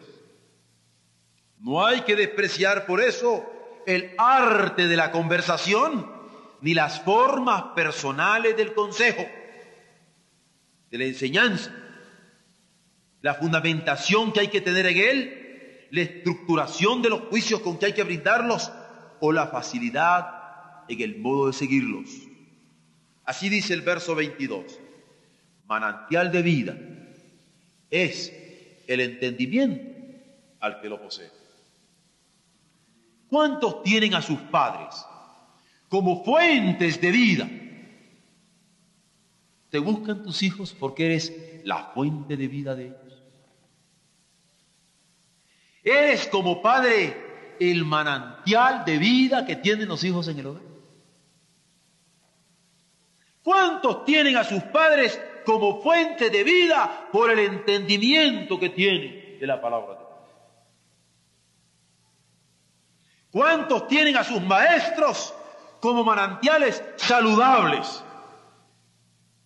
[1.60, 3.46] No hay que despreciar por eso
[3.86, 6.12] el arte de la conversación
[6.62, 9.26] ni las formas personales del consejo,
[10.90, 11.74] de la enseñanza,
[13.24, 17.88] la fundamentación que hay que tener en él, la estructuración de los juicios con que
[17.88, 18.70] hay que brindarlos
[19.22, 22.10] o la facilidad en el modo de seguirlos.
[23.24, 24.78] Así dice el verso 22.
[25.68, 26.78] Manantial de vida
[27.90, 28.34] es
[28.88, 29.90] el entendimiento
[30.60, 31.32] al que lo posee.
[33.30, 35.06] ¿Cuántos tienen a sus padres
[35.88, 37.50] como fuentes de vida?
[39.70, 43.03] ¿Te buscan tus hijos porque eres la fuente de vida de ellos?
[45.84, 50.62] ¿Eres como padre el manantial de vida que tienen los hijos en el hogar?
[53.44, 59.46] ¿Cuántos tienen a sus padres como fuente de vida por el entendimiento que tienen de
[59.46, 60.10] la palabra de Dios?
[63.32, 65.34] ¿Cuántos tienen a sus maestros
[65.82, 68.02] como manantiales saludables?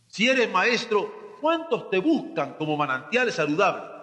[0.07, 3.96] Si eres maestro, ¿cuántos te buscan como manantiales saludables?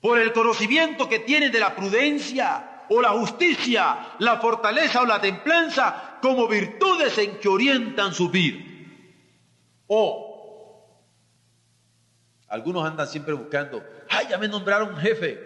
[0.00, 5.20] Por el conocimiento que tienen de la prudencia o la justicia, la fortaleza o la
[5.20, 8.58] templanza como virtudes en que orientan su vida.
[9.86, 10.28] O
[12.48, 15.38] algunos andan siempre buscando, ay, ya me nombraron jefe,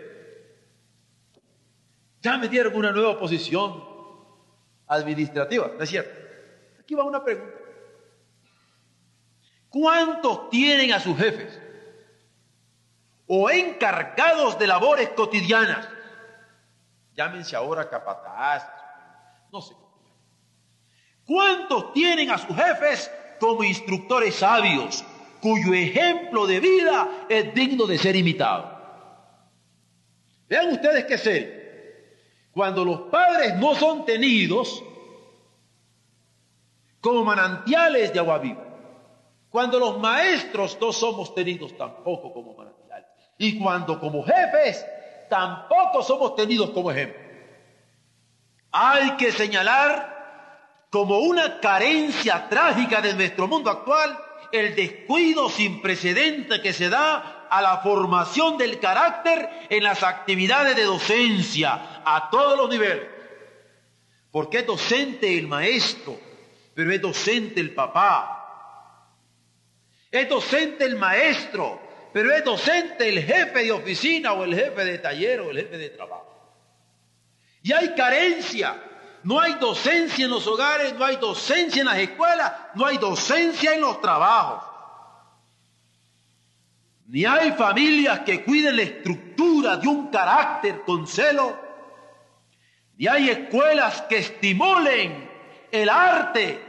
[2.20, 3.82] ya me dieron una nueva posición
[4.86, 6.12] administrativa, ¿no es cierto?
[6.78, 7.57] Aquí va una pregunta.
[9.68, 11.59] ¿Cuántos tienen a sus jefes
[13.34, 15.88] o encargados de labores cotidianas?
[17.14, 18.68] Llámense ahora capataz,
[19.50, 19.74] no sé.
[21.24, 23.10] ¿Cuántos tienen a sus jefes
[23.42, 25.04] como instructores sabios,
[25.40, 28.70] cuyo ejemplo de vida es digno de ser imitado.
[30.48, 32.20] Vean ustedes qué ser.
[32.52, 34.84] Cuando los padres no son tenidos
[37.00, 38.64] como manantiales de agua viva,
[39.50, 42.71] cuando los maestros no somos tenidos tampoco como manantiales,
[43.38, 44.84] y cuando como jefes
[45.28, 47.20] tampoco somos tenidos como ejemplo.
[48.70, 54.18] Hay que señalar como una carencia trágica de nuestro mundo actual
[54.52, 60.76] el descuido sin precedente que se da a la formación del carácter en las actividades
[60.76, 63.08] de docencia a todos los niveles.
[64.30, 66.18] Porque es docente el maestro,
[66.74, 68.38] pero es docente el papá.
[70.10, 71.80] Es docente el maestro,
[72.12, 75.78] pero es docente el jefe de oficina o el jefe de taller o el jefe
[75.78, 76.28] de trabajo.
[77.62, 78.76] Y hay carencia
[79.24, 83.74] no hay docencia en los hogares, no hay docencia en las escuelas, no hay docencia
[83.74, 84.64] en los trabajos.
[87.06, 91.56] Ni hay familias que cuiden la estructura de un carácter con celo.
[92.96, 95.30] Ni hay escuelas que estimulen
[95.70, 96.60] el arte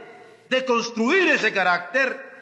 [0.48, 2.33] de construir ese carácter.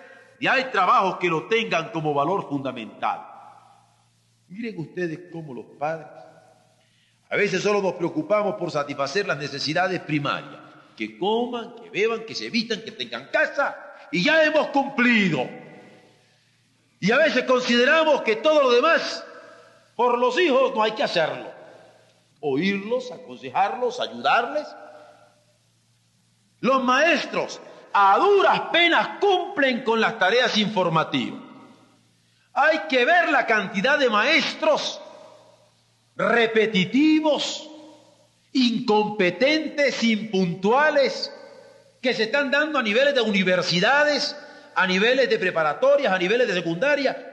[0.43, 3.25] Ni hay trabajos que lo tengan como valor fundamental.
[4.49, 6.09] Miren ustedes cómo los padres
[7.31, 10.61] a veces solo nos preocupamos por satisfacer las necesidades primarias,
[10.97, 13.77] que coman, que beban, que se vistan, que tengan casa,
[14.11, 15.49] y ya hemos cumplido.
[16.99, 19.25] Y a veces consideramos que todo lo demás,
[19.95, 21.53] por los hijos, no hay que hacerlo.
[22.41, 24.67] Oírlos, aconsejarlos, ayudarles.
[26.59, 27.61] Los maestros
[27.93, 31.41] a duras penas cumplen con las tareas informativas.
[32.55, 35.01] Hay que ver la cantidad de maestros
[36.17, 37.69] repetitivos,
[38.53, 41.33] incompetentes, impuntuales,
[42.01, 44.37] que se están dando a niveles de universidades,
[44.75, 47.29] a niveles de preparatorias, a niveles de secundaria.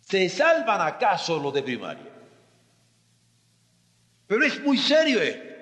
[0.00, 2.10] ¿Se salvan acaso los de primaria?
[4.26, 5.52] Pero es muy serio esto.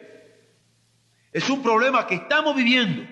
[1.32, 3.02] Es un problema que estamos viviendo,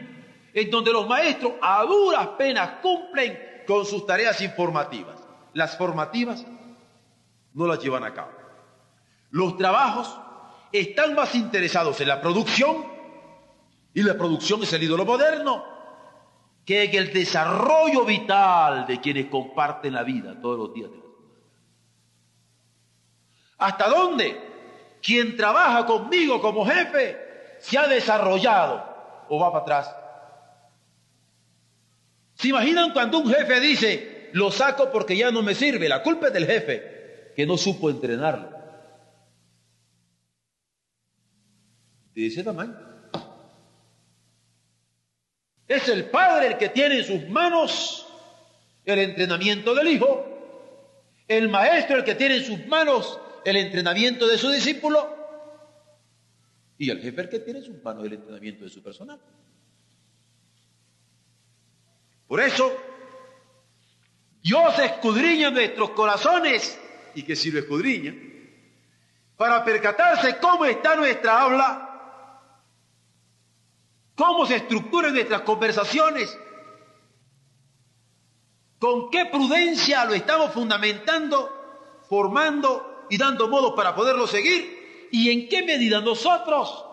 [0.59, 5.17] en donde los maestros a duras penas cumplen con sus tareas informativas.
[5.53, 6.45] Las formativas
[7.55, 8.33] no las llevan a cabo.
[9.31, 10.19] Los trabajos
[10.73, 12.87] están más interesados en la producción,
[13.95, 15.65] y la producción es el ídolo moderno,
[16.65, 21.03] que en el desarrollo vital de quienes comparten la vida todos los días de la
[23.59, 24.41] ¿Hasta dónde?
[25.03, 28.85] Quien trabaja conmigo como jefe se ha desarrollado
[29.29, 30.08] o va para atrás.
[32.39, 35.89] ¿Se imaginan cuando un jefe dice, lo saco porque ya no me sirve?
[35.89, 38.57] La culpa es del jefe, que no supo entrenarlo.
[42.15, 42.77] De ese tamaño.
[45.67, 48.07] Es el padre el que tiene en sus manos
[48.85, 50.25] el entrenamiento del hijo,
[51.27, 55.17] el maestro el que tiene en sus manos el entrenamiento de su discípulo
[56.79, 59.21] y el jefe el que tiene en sus manos el entrenamiento de su personal.
[62.29, 62.77] Por eso,
[64.43, 66.79] Dios escudriña nuestros corazones
[67.15, 68.15] y que si lo escudriña,
[69.37, 72.53] para percatarse cómo está nuestra habla,
[74.15, 76.39] cómo se estructuran nuestras conversaciones,
[78.79, 85.49] con qué prudencia lo estamos fundamentando, formando y dando modos para poderlo seguir, y en
[85.49, 86.85] qué medida nosotros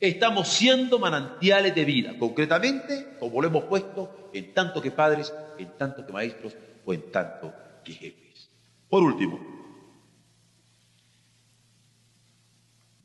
[0.00, 5.76] estamos siendo manantiales de vida, concretamente, como lo hemos puesto, en tanto que padres, en
[5.76, 7.52] tanto que maestros o en tanto
[7.84, 8.50] que jefes.
[8.88, 9.40] Por último,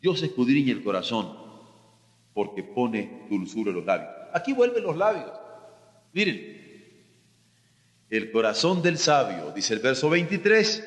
[0.01, 1.37] Dios escudriña el corazón
[2.33, 4.09] porque pone dulzura en los labios.
[4.33, 5.31] Aquí vuelven los labios.
[6.13, 6.61] Miren,
[8.09, 10.83] el corazón del sabio, dice el verso 23,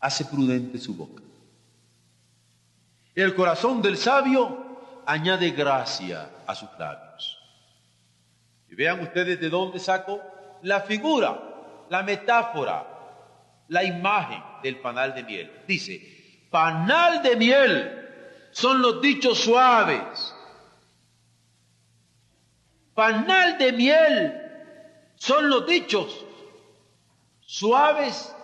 [0.00, 1.22] hace prudente su boca.
[3.14, 4.67] El corazón del sabio
[5.08, 7.38] añade gracia a sus labios.
[8.68, 10.20] Y vean ustedes de dónde saco
[10.62, 12.86] la figura, la metáfora,
[13.68, 15.62] la imagen del panal de miel.
[15.66, 18.08] Dice, panal de miel
[18.50, 20.34] son los dichos suaves.
[22.92, 24.42] Panal de miel
[25.16, 26.26] son los dichos
[27.40, 28.34] suaves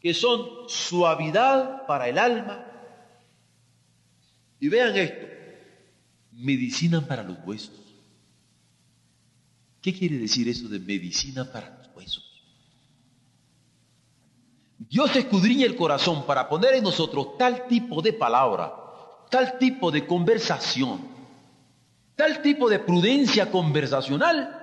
[0.00, 2.64] que son suavidad para el alma.
[4.60, 5.29] Y vean esto,
[6.40, 7.78] medicina para los huesos.
[9.80, 12.26] ¿Qué quiere decir eso de medicina para los huesos?
[14.78, 18.72] Dios escudriña el corazón para poner en nosotros tal tipo de palabra,
[19.30, 21.00] tal tipo de conversación,
[22.16, 24.56] tal tipo de prudencia conversacional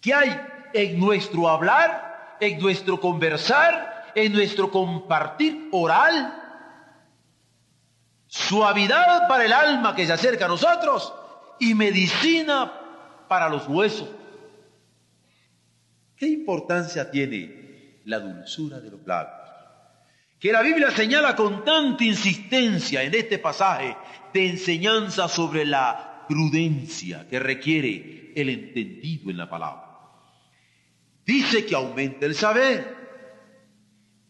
[0.00, 0.40] que hay
[0.72, 6.47] en nuestro hablar, en nuestro conversar, en nuestro compartir oral
[8.28, 11.12] suavidad para el alma que se acerca a nosotros
[11.58, 12.72] y medicina
[13.26, 14.08] para los huesos.
[16.16, 19.38] ¿Qué importancia tiene la dulzura de los labios?
[20.38, 23.96] Que la Biblia señala con tanta insistencia en este pasaje
[24.32, 29.88] de enseñanza sobre la prudencia que requiere el entendido en la palabra.
[31.24, 32.96] Dice que aumenta el saber.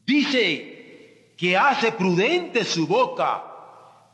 [0.06, 3.48] Dice que hace prudente su boca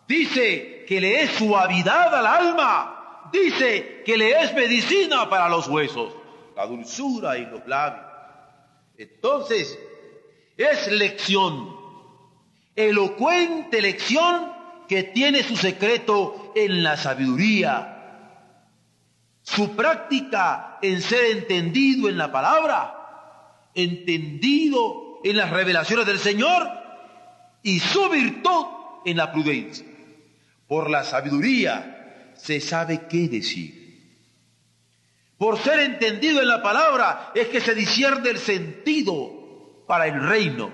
[0.06, 3.30] Dice que le es suavidad al alma.
[3.32, 6.14] Dice que le es medicina para los huesos.
[6.56, 8.04] La dulzura y los labios.
[8.96, 9.78] Entonces,
[10.56, 11.74] es lección.
[12.76, 14.52] Elocuente lección
[14.88, 17.90] que tiene su secreto en la sabiduría.
[19.42, 26.68] Su práctica en ser entendido en la palabra, entendido en las revelaciones del Señor
[27.62, 28.66] y su virtud
[29.04, 29.93] en la prudencia.
[30.74, 34.18] Por la sabiduría se sabe qué decir.
[35.38, 40.72] Por ser entendido en la palabra es que se discierne el sentido para el reino.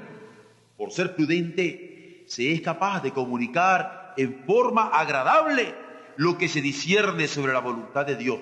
[0.79, 5.75] Por ser prudente se es capaz de comunicar en forma agradable
[6.17, 8.41] lo que se discierne sobre la voluntad de Dios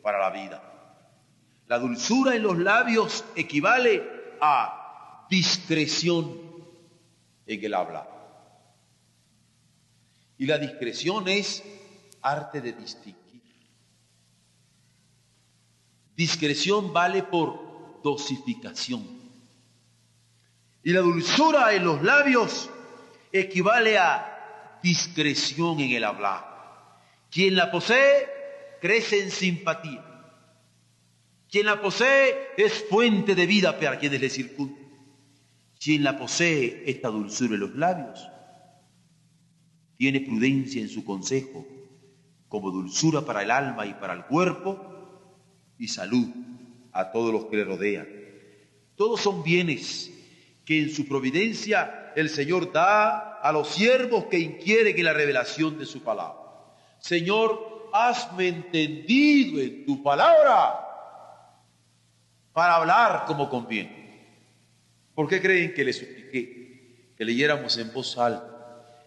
[0.00, 0.62] para la vida.
[1.66, 6.38] La dulzura en los labios equivale a discreción
[7.48, 8.13] en el habla.
[10.44, 11.62] Y la discreción es
[12.20, 13.40] arte de distinguir.
[16.14, 19.08] Discreción vale por dosificación.
[20.82, 22.68] Y la dulzura en los labios
[23.32, 27.00] equivale a discreción en el hablar.
[27.30, 28.28] Quien la posee
[28.82, 30.04] crece en simpatía.
[31.50, 34.90] Quien la posee es fuente de vida para quienes le circundan.
[35.82, 38.28] Quien la posee esta dulzura en los labios,
[40.04, 41.66] tiene prudencia en su consejo,
[42.50, 44.78] como dulzura para el alma y para el cuerpo,
[45.78, 46.28] y salud
[46.92, 48.06] a todos los que le rodean.
[48.96, 50.10] Todos son bienes
[50.66, 55.78] que en su providencia el Señor da a los siervos que inquieren en la revelación
[55.78, 56.38] de su palabra.
[56.98, 60.80] Señor, hazme entendido en tu palabra
[62.52, 64.36] para hablar como conviene.
[65.14, 68.53] ¿Por qué creen que le supliqué que leyéramos en voz alta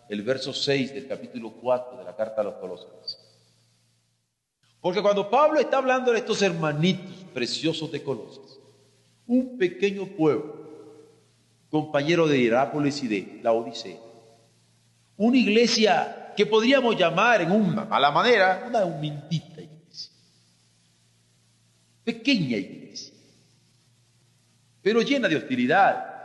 [0.09, 3.19] el verso 6 del capítulo 4 de la carta a los Colosenses?
[4.81, 8.59] Porque cuando Pablo está hablando de estos hermanitos preciosos de Colosas,
[9.25, 10.67] un pequeño pueblo,
[11.69, 13.99] compañero de Herápolis y de la Odisea,
[15.17, 20.11] una iglesia que podríamos llamar en una mala manera una humildita iglesia,
[22.03, 23.13] pequeña iglesia,
[24.81, 26.17] pero llena de hostilidad,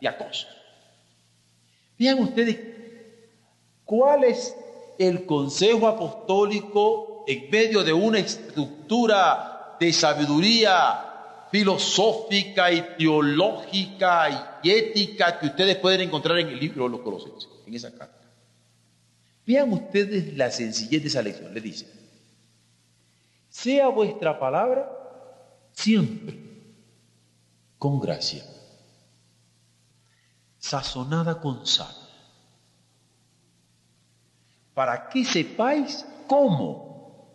[0.00, 0.46] y acoso.
[1.98, 2.56] Vean ustedes
[3.88, 4.54] cuál es
[4.98, 15.38] el consejo apostólico en medio de una estructura de sabiduría filosófica y teológica y ética
[15.38, 18.30] que ustedes pueden encontrar en el libro de los Colosenses, en esa carta.
[19.46, 21.54] Vean ustedes la sencillez de esa lección.
[21.54, 21.90] Le dice,
[23.48, 24.86] sea vuestra palabra
[25.72, 26.38] siempre
[27.78, 28.44] con gracia,
[30.58, 32.07] sazonada con sal,
[34.78, 37.34] para que sepáis cómo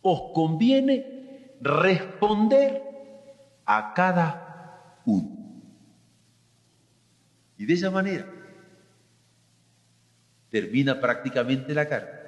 [0.00, 2.80] os conviene responder
[3.66, 5.36] a cada uno.
[7.58, 8.26] Y de esa manera
[10.48, 12.18] termina prácticamente la carta,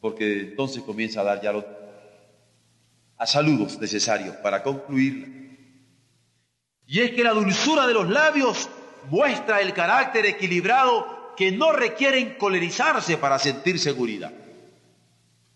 [0.00, 1.66] porque entonces comienza a dar ya los
[3.18, 5.28] a saludos necesarios para concluirla.
[6.86, 8.70] Y es que la dulzura de los labios
[9.10, 14.32] muestra el carácter equilibrado que no requieren colerizarse para sentir seguridad.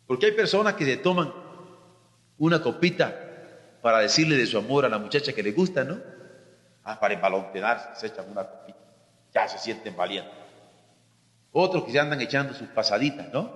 [0.07, 1.33] Porque hay personas que se toman
[2.39, 5.99] una copita para decirle de su amor a la muchacha que le gusta, ¿no?
[6.85, 8.79] Ah, para embalontenarse, se echan una copita.
[9.33, 10.35] Ya se sienten valientes.
[11.53, 13.51] Otros que se andan echando sus pasaditas, ¿no?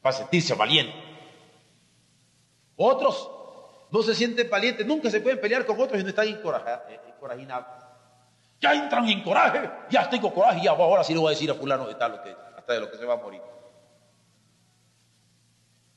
[0.00, 0.96] Para sentirse valientes.
[2.76, 3.30] Otros
[3.90, 6.82] no se sienten valientes, nunca se pueden pelear con otros y no están eh, encorajados.
[8.66, 11.54] Ya entran en coraje, ya tengo coraje, ya ahora sí le voy a decir a
[11.54, 12.20] fulano de tal,
[12.56, 13.40] hasta de lo que se va a morir.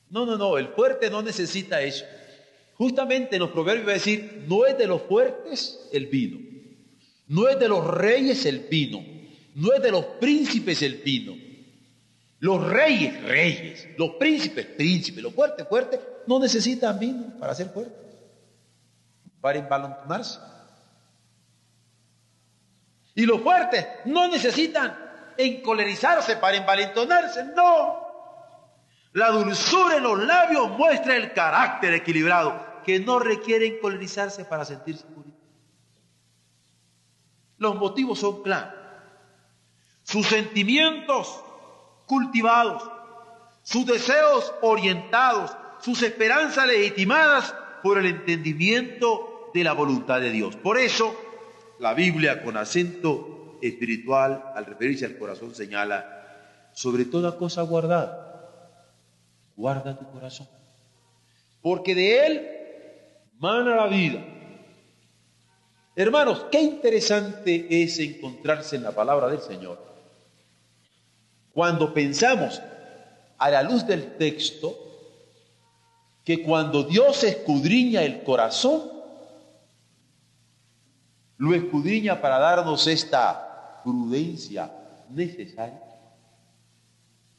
[0.08, 2.04] No, no, no, el fuerte no necesita eso.
[2.76, 6.38] Justamente en los proverbios va a decir, no es de los fuertes el vino,
[7.26, 9.04] no es de los reyes el vino,
[9.56, 11.34] no es de los príncipes el vino.
[12.38, 15.98] Los reyes, reyes, los príncipes, príncipes, los fuertes, fuertes,
[16.28, 17.98] no necesitan vino para ser fuertes,
[19.40, 20.38] para embalontonarse.
[23.14, 24.96] Y los fuertes no necesitan
[25.36, 28.08] encolerizarse para envalentonarse, no.
[29.12, 34.96] La dulzura en los labios muestra el carácter equilibrado, que no requiere encolerizarse para sentir
[34.96, 35.36] seguridad.
[37.58, 38.74] Los motivos son claros.
[40.02, 41.42] Sus sentimientos
[42.06, 42.88] cultivados,
[43.62, 50.56] sus deseos orientados sus esperanzas legitimadas por el entendimiento de la voluntad de Dios.
[50.56, 51.16] Por eso,
[51.80, 58.76] la Biblia con acento espiritual, al referirse al corazón, señala, sobre toda cosa guardada,
[59.56, 60.46] guarda tu corazón,
[61.62, 62.50] porque de él
[63.38, 64.22] mana la vida.
[65.96, 69.78] Hermanos, qué interesante es encontrarse en la palabra del Señor.
[71.52, 72.62] Cuando pensamos
[73.38, 74.78] a la luz del texto,
[76.24, 78.99] que cuando Dios escudriña el corazón,
[81.40, 84.70] lo escudriña para darnos esta prudencia
[85.08, 85.80] necesaria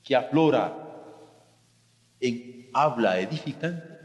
[0.04, 0.76] que aflora
[2.20, 4.00] en habla edificante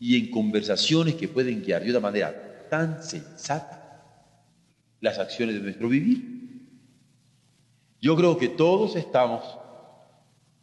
[0.00, 4.02] y en conversaciones que pueden guiar de una manera tan sensata
[4.98, 6.68] las acciones de nuestro vivir.
[8.00, 9.44] Yo creo que todos estamos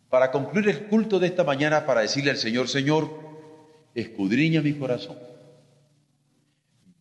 [0.09, 3.09] para concluir el culto de esta mañana, para decirle al Señor, Señor,
[3.95, 5.28] escudriña mi corazón.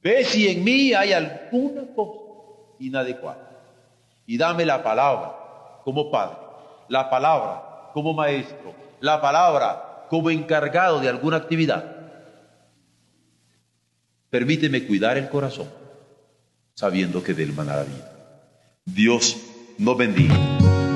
[0.09, 2.19] Ve si en mí hay alguna cosa
[2.79, 3.47] inadecuada.
[4.25, 5.35] Y dame la palabra
[5.85, 6.39] como Padre,
[6.89, 11.85] la palabra como Maestro, la palabra como encargado de alguna actividad.
[14.31, 15.69] Permíteme cuidar el corazón,
[16.73, 18.11] sabiendo que del la vida.
[18.87, 19.37] Dios
[19.77, 20.88] nos bendiga.